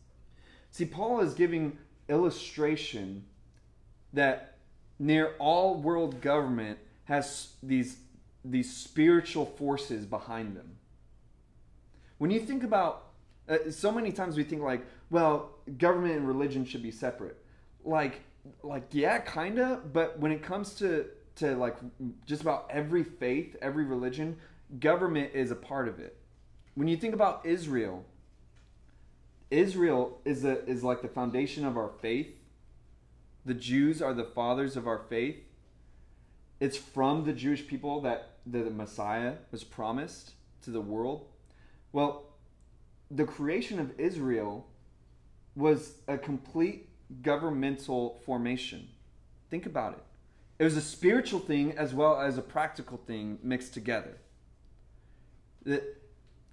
[0.70, 1.78] See, Paul is giving
[2.08, 3.24] illustration
[4.12, 4.58] that
[5.00, 7.98] near all world government has these,
[8.44, 10.76] these spiritual forces behind them.
[12.18, 13.06] When you think about,
[13.48, 17.36] uh, so many times we think like, well, government and religion should be separate.
[17.84, 18.20] Like,
[18.62, 19.80] like yeah, kinda.
[19.92, 21.76] But when it comes to to like
[22.26, 24.36] just about every faith, every religion,
[24.78, 26.16] government is a part of it.
[26.74, 28.04] When you think about Israel,
[29.50, 32.34] Israel is a, is like the foundation of our faith.
[33.44, 35.36] The Jews are the fathers of our faith.
[36.64, 40.30] It's from the Jewish people that the Messiah was promised
[40.62, 41.26] to the world.
[41.92, 42.22] Well,
[43.10, 44.66] the creation of Israel
[45.54, 46.88] was a complete
[47.20, 48.88] governmental formation.
[49.50, 50.02] Think about it.
[50.58, 54.16] It was a spiritual thing as well as a practical thing mixed together.
[55.66, 55.82] That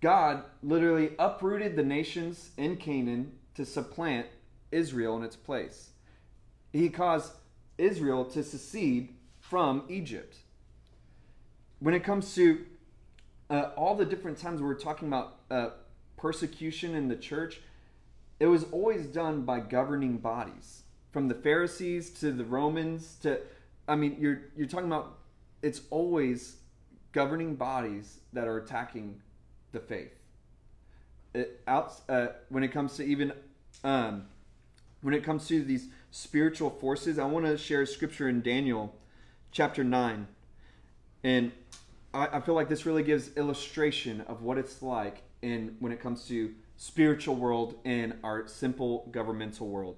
[0.02, 4.28] God literally uprooted the nations in Canaan to supplant
[4.74, 5.92] Israel in its place.
[6.74, 7.32] He caused
[7.78, 9.16] Israel to secede
[9.52, 10.38] from Egypt.
[11.80, 12.66] When it comes to
[13.50, 15.72] uh, all the different times we're talking about uh,
[16.16, 17.60] persecution in the church,
[18.40, 23.42] it was always done by governing bodies, from the Pharisees to the Romans to,
[23.90, 25.18] I mean, you're you're talking about
[25.62, 26.56] it's always
[27.12, 29.20] governing bodies that are attacking
[29.74, 30.14] the faith.
[31.34, 33.34] It, out uh, when it comes to even
[33.84, 34.28] um,
[35.02, 38.96] when it comes to these spiritual forces, I want to share scripture in Daniel
[39.52, 40.28] chapter nine,
[41.24, 41.52] and
[42.14, 46.00] I, I feel like this really gives illustration of what it's like in when it
[46.00, 49.98] comes to spiritual world and our simple governmental world.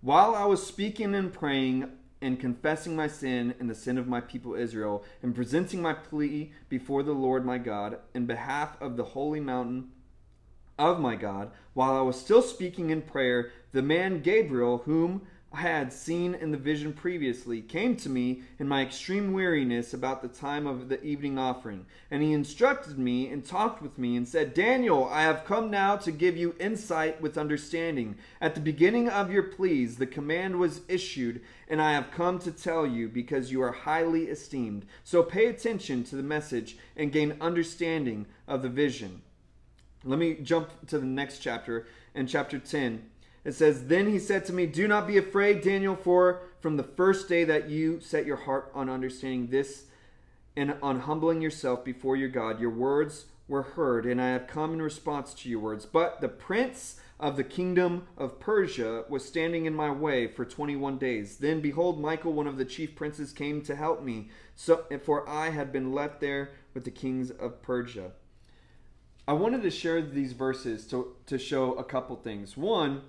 [0.00, 1.90] While I was speaking and praying
[2.22, 6.52] and confessing my sin and the sin of my people Israel, and presenting my plea
[6.68, 9.92] before the Lord my God in behalf of the holy mountain
[10.78, 15.22] of my God, while I was still speaking in prayer, the man Gabriel, whom
[15.52, 20.22] I had seen in the vision previously, came to me in my extreme weariness about
[20.22, 21.86] the time of the evening offering.
[22.08, 25.96] And he instructed me and talked with me and said, Daniel, I have come now
[25.96, 28.16] to give you insight with understanding.
[28.40, 32.52] At the beginning of your pleas, the command was issued, and I have come to
[32.52, 34.86] tell you because you are highly esteemed.
[35.02, 39.22] So pay attention to the message and gain understanding of the vision.
[40.04, 43.09] Let me jump to the next chapter, in chapter 10.
[43.44, 46.82] It says, Then he said to me, Do not be afraid, Daniel, for from the
[46.82, 49.84] first day that you set your heart on understanding this
[50.56, 54.74] and on humbling yourself before your God, your words were heard, and I have come
[54.74, 55.86] in response to your words.
[55.86, 60.98] But the prince of the kingdom of Persia was standing in my way for 21
[60.98, 61.38] days.
[61.38, 65.50] Then behold, Michael, one of the chief princes, came to help me, so for I
[65.50, 68.12] had been left there with the kings of Persia.
[69.26, 72.56] I wanted to share these verses to, to show a couple things.
[72.56, 73.02] One,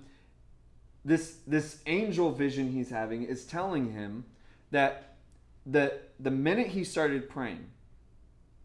[1.04, 4.26] this this angel vision he's having is telling him
[4.72, 5.16] that
[5.66, 7.66] the the minute he started praying,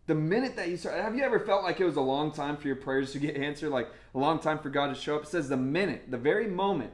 [0.07, 2.57] the minute that you start, have you ever felt like it was a long time
[2.57, 5.23] for your prayers to get answered, like a long time for God to show up?
[5.23, 6.93] It says the minute, the very moment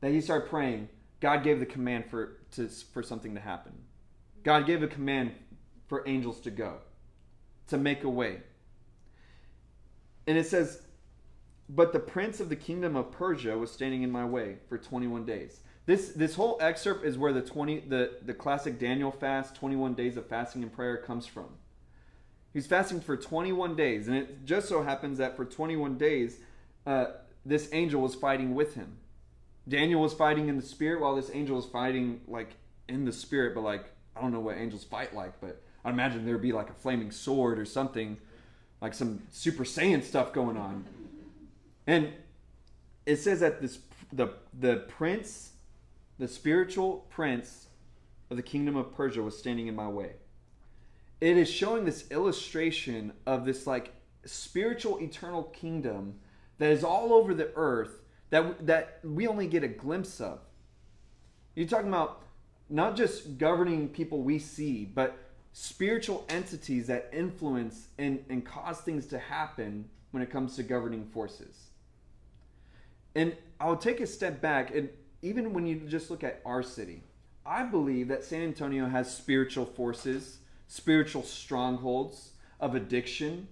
[0.00, 0.88] that he started praying,
[1.20, 3.72] God gave the command for to for something to happen.
[4.42, 5.32] God gave a command
[5.88, 6.78] for angels to go,
[7.68, 8.40] to make a way.
[10.26, 10.82] And it says
[11.74, 15.24] but the prince of the kingdom of Persia was standing in my way for 21
[15.24, 15.60] days.
[15.86, 20.16] This this whole excerpt is where the 20 the, the classic Daniel fast, 21 days
[20.16, 21.48] of fasting and prayer comes from.
[22.52, 26.38] He's fasting for 21 days, and it just so happens that for 21 days,
[26.86, 27.06] uh,
[27.46, 28.98] this angel was fighting with him.
[29.66, 32.50] Daniel was fighting in the spirit, while this angel was fighting like
[32.88, 36.26] in the spirit, but like I don't know what angels fight like, but I imagine
[36.26, 38.18] there'd be like a flaming sword or something,
[38.82, 40.84] like some Super Saiyan stuff going on.
[41.86, 42.12] And
[43.06, 43.78] it says that this
[44.12, 45.52] the the prince,
[46.18, 47.66] the spiritual prince
[48.30, 50.12] of the kingdom of Persia was standing in my way.
[51.20, 53.92] It is showing this illustration of this like
[54.24, 56.18] spiritual eternal kingdom
[56.58, 60.40] that is all over the earth that that we only get a glimpse of.
[61.54, 62.22] You're talking about
[62.70, 65.18] not just governing people we see, but
[65.52, 71.04] spiritual entities that influence and, and cause things to happen when it comes to governing
[71.04, 71.71] forces.
[73.14, 74.88] And I'll take a step back and
[75.22, 77.04] even when you just look at our city,
[77.46, 83.48] I believe that San Antonio has spiritual forces, spiritual strongholds of addiction.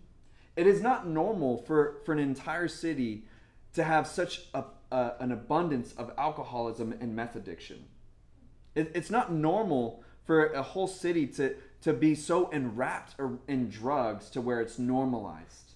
[0.57, 3.25] It is not normal for, for an entire city
[3.75, 7.85] to have such a, a, an abundance of alcoholism and meth addiction.
[8.75, 13.15] It, it's not normal for a whole city to, to be so enwrapped
[13.49, 15.70] in drugs to where it's normalized.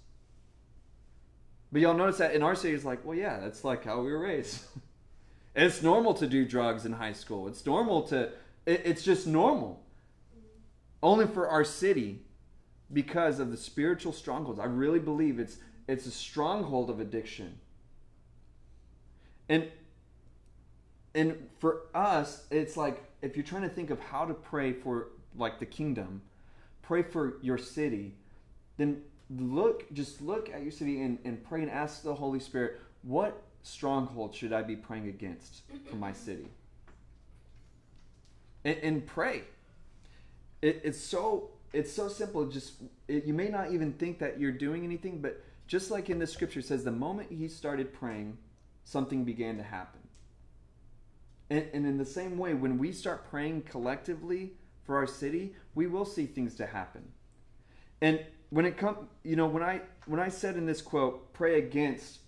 [1.74, 4.10] But y'all notice that in our city, it's like, well, yeah, that's like how we
[4.10, 4.62] were raised.
[5.54, 7.48] it's normal to do drugs in high school.
[7.48, 8.30] It's normal to,
[8.64, 9.82] it, it's just normal.
[11.02, 12.24] Only for our city,
[12.92, 14.60] because of the spiritual strongholds.
[14.60, 17.58] I really believe it's it's a stronghold of addiction.
[19.48, 19.68] And
[21.14, 25.08] and for us, it's like if you're trying to think of how to pray for
[25.36, 26.22] like the kingdom,
[26.82, 28.14] pray for your city,
[28.76, 32.80] then look just look at your city and, and pray and ask the Holy Spirit,
[33.02, 36.48] what stronghold should I be praying against for my city?
[38.64, 39.44] And, and pray.
[40.62, 42.46] It, it's so it's so simple.
[42.46, 42.74] Just
[43.08, 46.26] it, you may not even think that you're doing anything, but just like in the
[46.26, 48.36] scripture says, the moment he started praying,
[48.84, 50.00] something began to happen.
[51.50, 54.52] And, and in the same way, when we start praying collectively
[54.84, 57.02] for our city, we will see things to happen.
[58.00, 58.20] And
[58.50, 62.18] when it comes, you know, when I when I said in this quote, pray against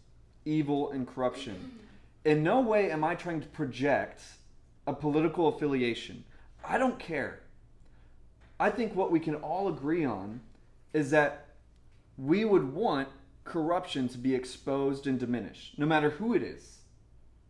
[0.44, 1.78] evil and corruption,
[2.24, 4.22] in no way am I trying to project
[4.86, 6.24] a political affiliation.
[6.64, 7.40] I don't care.
[8.58, 10.40] I think what we can all agree on
[10.92, 11.46] is that
[12.16, 13.08] we would want
[13.44, 16.78] corruption to be exposed and diminished, no matter who it is,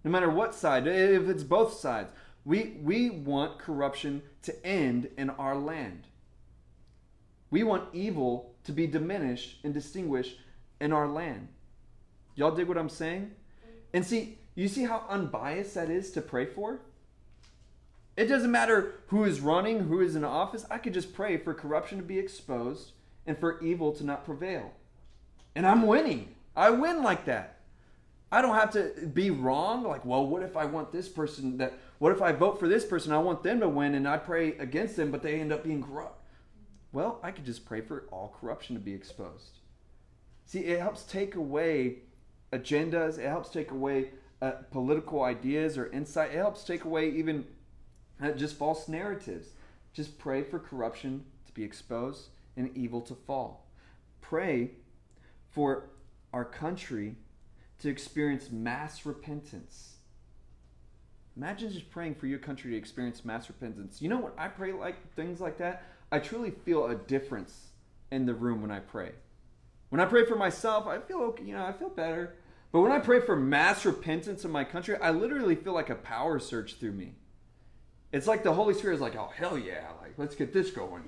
[0.05, 2.11] no matter what side, if it's both sides.
[2.45, 6.07] We, we want corruption to end in our land.
[7.51, 10.37] We want evil to be diminished and distinguished
[10.81, 11.49] in our land.
[12.35, 13.31] Y'all dig what I'm saying?
[13.95, 16.81] And see, you see how unbiased that is to pray for?
[18.17, 20.65] It doesn't matter who is running, who is in office.
[20.71, 22.93] I could just pray for corruption to be exposed
[23.27, 24.73] and for evil to not prevail.
[25.55, 26.35] And I'm winning.
[26.55, 27.61] I win like that.
[28.33, 29.85] I don't have to be wrong.
[29.85, 32.85] Like, well, what if I want this person that, what if I vote for this
[32.85, 33.13] person?
[33.13, 35.83] I want them to win and I pray against them, but they end up being
[35.83, 36.16] corrupt.
[36.97, 39.59] Well, I could just pray for all corruption to be exposed.
[40.47, 41.97] See, it helps take away
[42.55, 47.45] agendas, it helps take away uh, political ideas or insight, it helps take away even
[48.19, 49.49] uh, just false narratives.
[49.93, 53.67] Just pray for corruption to be exposed and evil to fall.
[54.23, 54.71] Pray
[55.51, 55.91] for
[56.33, 57.17] our country
[57.81, 59.96] to experience mass repentance.
[61.37, 64.01] Imagine just praying for your country to experience mass repentance.
[64.01, 64.35] You know what?
[64.39, 65.85] I pray like things like that.
[66.11, 67.69] I truly feel a difference
[68.11, 69.13] in the room when I pray.
[69.91, 72.37] When I pray for myself, I feel okay, you know, I feel better.
[72.73, 75.95] But when I pray for mass repentance in my country, I literally feel like a
[75.95, 77.13] power surge through me.
[78.13, 81.03] It's like the Holy Spirit is like, oh hell yeah, like let's get this going.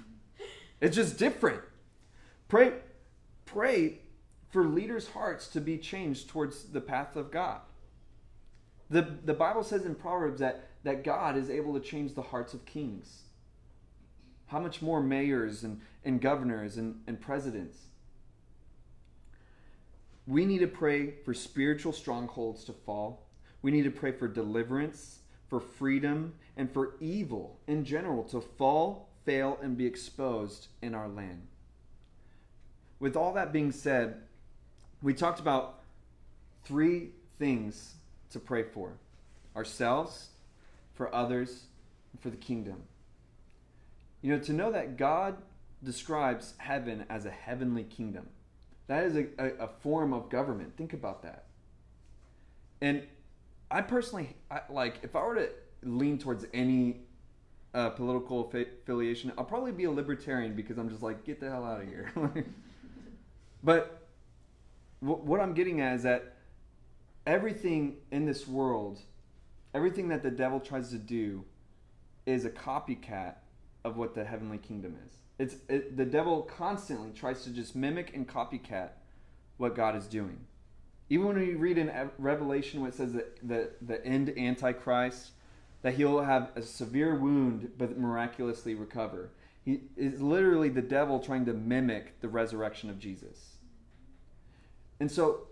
[0.80, 1.62] it's just different.
[2.48, 2.74] Pray,
[3.44, 3.98] pray
[4.50, 7.60] for leaders' hearts to be changed towards the path of God.
[8.92, 12.54] The, the Bible says in Proverbs that, that God is able to change the hearts
[12.54, 13.22] of kings.
[14.46, 17.78] How much more mayors and, and governors and, and presidents?
[20.26, 23.26] We need to pray for spiritual strongholds to fall.
[23.62, 25.18] We need to pray for deliverance
[25.52, 31.08] for freedom, and for evil in general to fall, fail, and be exposed in our
[31.08, 31.46] land.
[32.98, 34.22] With all that being said,
[35.02, 35.80] we talked about
[36.64, 37.96] three things
[38.32, 38.94] to pray for
[39.56, 40.28] ourselves,
[40.94, 41.64] for others,
[42.20, 42.82] for the kingdom.
[44.20, 45.36] You know, to know that God
[45.82, 48.28] describes heaven as a heavenly kingdom.
[48.86, 50.76] That is a, a, a form of government.
[50.76, 51.44] Think about that.
[52.80, 53.02] And
[53.70, 55.48] I personally I, like if I were to
[55.82, 57.00] lean towards any
[57.74, 61.64] uh, political affiliation, I'll probably be a libertarian because I'm just like get the hell
[61.64, 62.12] out of here.
[63.64, 64.08] but
[65.00, 66.31] w- what I'm getting at is that
[67.26, 69.00] everything in this world,
[69.74, 71.44] everything that the devil tries to do,
[72.26, 73.34] is a copycat
[73.84, 75.16] of what the heavenly kingdom is.
[75.38, 78.90] It's it, the devil constantly tries to just mimic and copycat
[79.56, 80.38] what God is doing.
[81.10, 85.32] Even when we read in Revelation where it says that the, the end Antichrist,
[85.82, 89.30] that he'll have a severe wound but miraculously recover.
[89.64, 93.56] He is literally the devil trying to mimic the resurrection of Jesus.
[95.00, 95.48] And so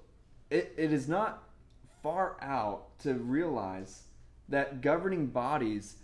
[0.50, 1.42] it, it is not
[2.02, 4.02] far out to realize
[4.48, 5.96] that governing bodies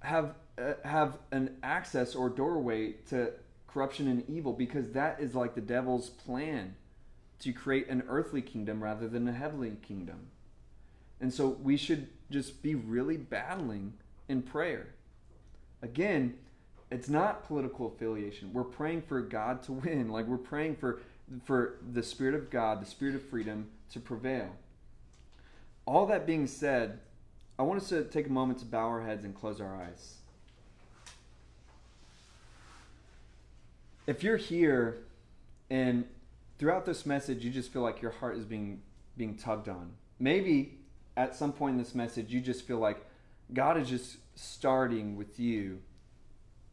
[0.00, 3.32] have uh, have an access or doorway to
[3.66, 6.76] corruption and evil because that is like the devil's plan
[7.40, 10.28] to create an earthly kingdom rather than a heavenly kingdom.
[11.20, 13.94] And so we should just be really battling
[14.28, 14.94] in prayer.
[15.82, 16.34] Again,
[16.90, 18.52] it's not political affiliation.
[18.52, 20.08] We're praying for God to win.
[20.08, 21.00] Like we're praying for
[21.44, 24.50] for the spirit of God, the spirit of freedom to prevail.
[25.86, 27.00] All that being said,
[27.58, 30.14] I want us to take a moment to bow our heads and close our eyes.
[34.06, 34.98] If you're here
[35.70, 36.04] and
[36.58, 38.82] throughout this message you just feel like your heart is being
[39.16, 39.92] being tugged on.
[40.18, 40.78] Maybe
[41.16, 43.04] at some point in this message you just feel like
[43.52, 45.80] God is just starting with you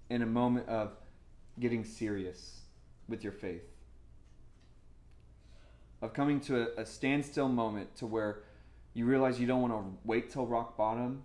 [0.09, 0.91] in a moment of
[1.59, 2.61] getting serious
[3.07, 3.63] with your faith.
[6.01, 8.39] Of coming to a, a standstill moment to where
[8.93, 11.23] you realize you don't want to wait till rock bottom.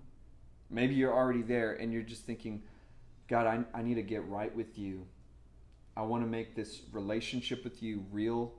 [0.71, 2.62] Maybe you're already there and you're just thinking,
[3.29, 5.07] God, I, I need to get right with you.
[5.97, 8.53] I want to make this relationship with you real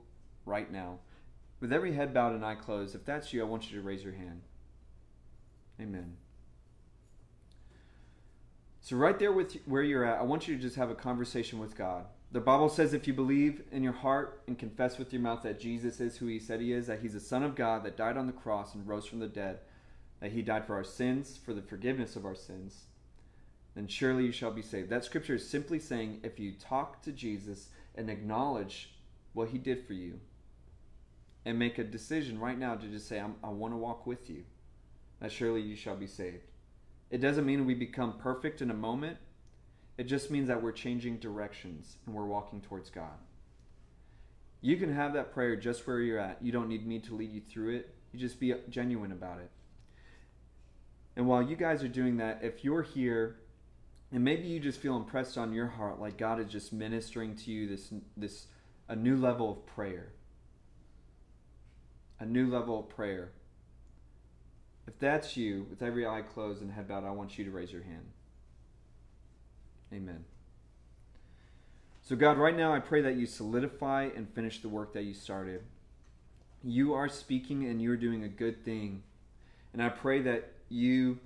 [0.44, 0.98] right now.
[1.60, 4.02] With every head bowed and eye closed, if that's you, I want you to raise
[4.02, 4.42] your hand.
[5.80, 6.16] Amen.
[8.80, 11.58] So, right there with where you're at, I want you to just have a conversation
[11.58, 12.06] with God.
[12.30, 15.58] The Bible says if you believe in your heart and confess with your mouth that
[15.58, 18.18] Jesus is who he said he is, that he's the Son of God that died
[18.18, 19.60] on the cross and rose from the dead,
[20.20, 22.84] that he died for our sins, for the forgiveness of our sins,
[23.74, 24.90] then surely you shall be saved.
[24.90, 28.90] That scripture is simply saying if you talk to Jesus and acknowledge
[29.32, 30.20] what he did for you,
[31.44, 34.44] and make a decision right now to just say, i want to walk with you,
[35.20, 36.42] that surely you shall be saved.
[37.10, 39.16] It doesn't mean we become perfect in a moment.
[39.98, 43.18] It just means that we're changing directions and we're walking towards God.
[44.60, 46.38] You can have that prayer just where you're at.
[46.40, 47.94] You don't need me to lead you through it.
[48.12, 49.50] You just be genuine about it.
[51.16, 53.36] And while you guys are doing that, if you're here
[54.10, 57.50] and maybe you just feel impressed on your heart like God is just ministering to
[57.50, 58.46] you this this
[58.88, 60.12] a new level of prayer
[62.20, 63.32] a new level of prayer.
[64.86, 67.72] If that's you, with every eye closed and head bowed, I want you to raise
[67.72, 68.06] your hand.
[69.92, 70.24] Amen.
[72.02, 75.14] So, God, right now I pray that you solidify and finish the work that you
[75.14, 75.62] started.
[76.64, 79.02] You are speaking and you're doing a good thing.
[79.72, 81.18] And I pray that you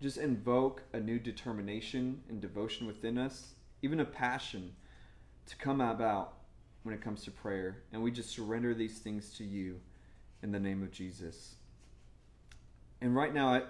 [0.00, 4.72] just invoke a new determination and devotion within us, even a passion
[5.46, 6.34] to come about
[6.82, 7.82] when it comes to prayer.
[7.92, 9.80] And we just surrender these things to you
[10.42, 11.54] in the name of Jesus.
[13.00, 13.62] And right now, I,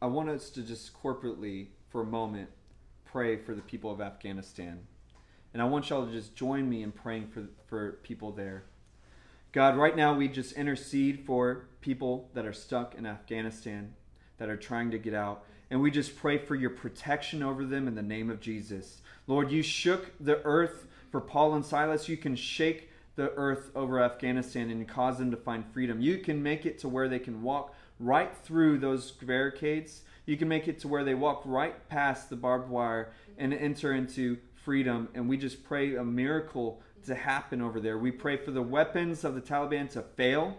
[0.00, 2.50] I want us to just corporately, for a moment,
[3.10, 4.80] pray for the people of Afghanistan.
[5.52, 8.64] And I want y'all to just join me in praying for, for people there.
[9.52, 13.94] God, right now we just intercede for people that are stuck in Afghanistan,
[14.36, 15.44] that are trying to get out.
[15.70, 19.00] And we just pray for your protection over them in the name of Jesus.
[19.26, 22.08] Lord, you shook the earth for Paul and Silas.
[22.08, 26.00] You can shake the earth over Afghanistan and cause them to find freedom.
[26.00, 30.02] You can make it to where they can walk right through those barricades.
[30.24, 33.92] You can make it to where they walk right past the barbed wire and enter
[33.92, 35.08] into freedom.
[35.14, 37.98] And we just pray a miracle to happen over there.
[37.98, 40.56] We pray for the weapons of the Taliban to fail,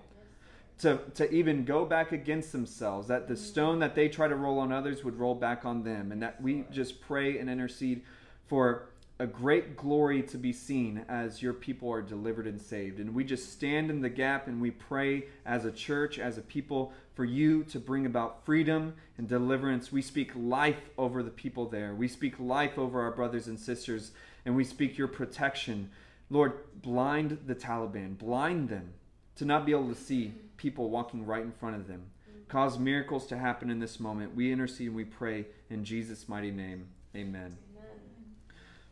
[0.80, 3.44] to, to even go back against themselves, that the mm-hmm.
[3.44, 6.12] stone that they try to roll on others would roll back on them.
[6.12, 8.02] And that we just pray and intercede
[8.48, 8.89] for
[9.22, 13.00] a great glory to be seen as your people are delivered and saved.
[13.00, 16.42] And we just stand in the gap and we pray as a church, as a
[16.42, 19.92] people, for you to bring about freedom and deliverance.
[19.92, 21.94] We speak life over the people there.
[21.94, 24.12] We speak life over our brothers and sisters,
[24.46, 25.90] and we speak your protection.
[26.30, 28.94] Lord, blind the Taliban, blind them
[29.36, 32.04] to not be able to see people walking right in front of them.
[32.48, 34.34] Cause miracles to happen in this moment.
[34.34, 36.88] We intercede and we pray in Jesus' mighty name.
[37.16, 37.58] Amen.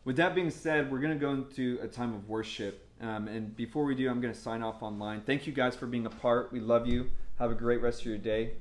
[0.08, 2.88] With that being said, we're going to go into a time of worship.
[3.02, 5.20] Um, and before we do, I'm going to sign off online.
[5.20, 6.50] Thank you guys for being a part.
[6.50, 7.10] We love you.
[7.38, 8.52] Have a great rest of your day.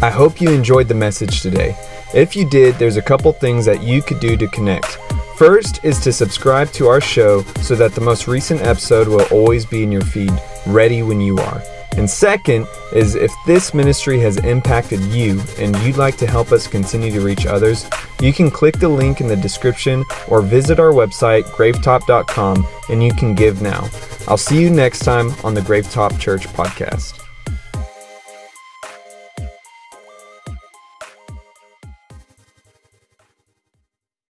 [0.00, 1.76] I hope you enjoyed the message today.
[2.14, 4.96] If you did, there's a couple things that you could do to connect.
[5.36, 9.66] First is to subscribe to our show so that the most recent episode will always
[9.66, 10.32] be in your feed,
[10.64, 11.62] ready when you are.
[11.96, 16.66] And second is if this ministry has impacted you and you'd like to help us
[16.66, 17.88] continue to reach others,
[18.20, 23.12] you can click the link in the description or visit our website, gravetop.com, and you
[23.12, 23.88] can give now.
[24.26, 27.27] I'll see you next time on the Gravetop Church podcast.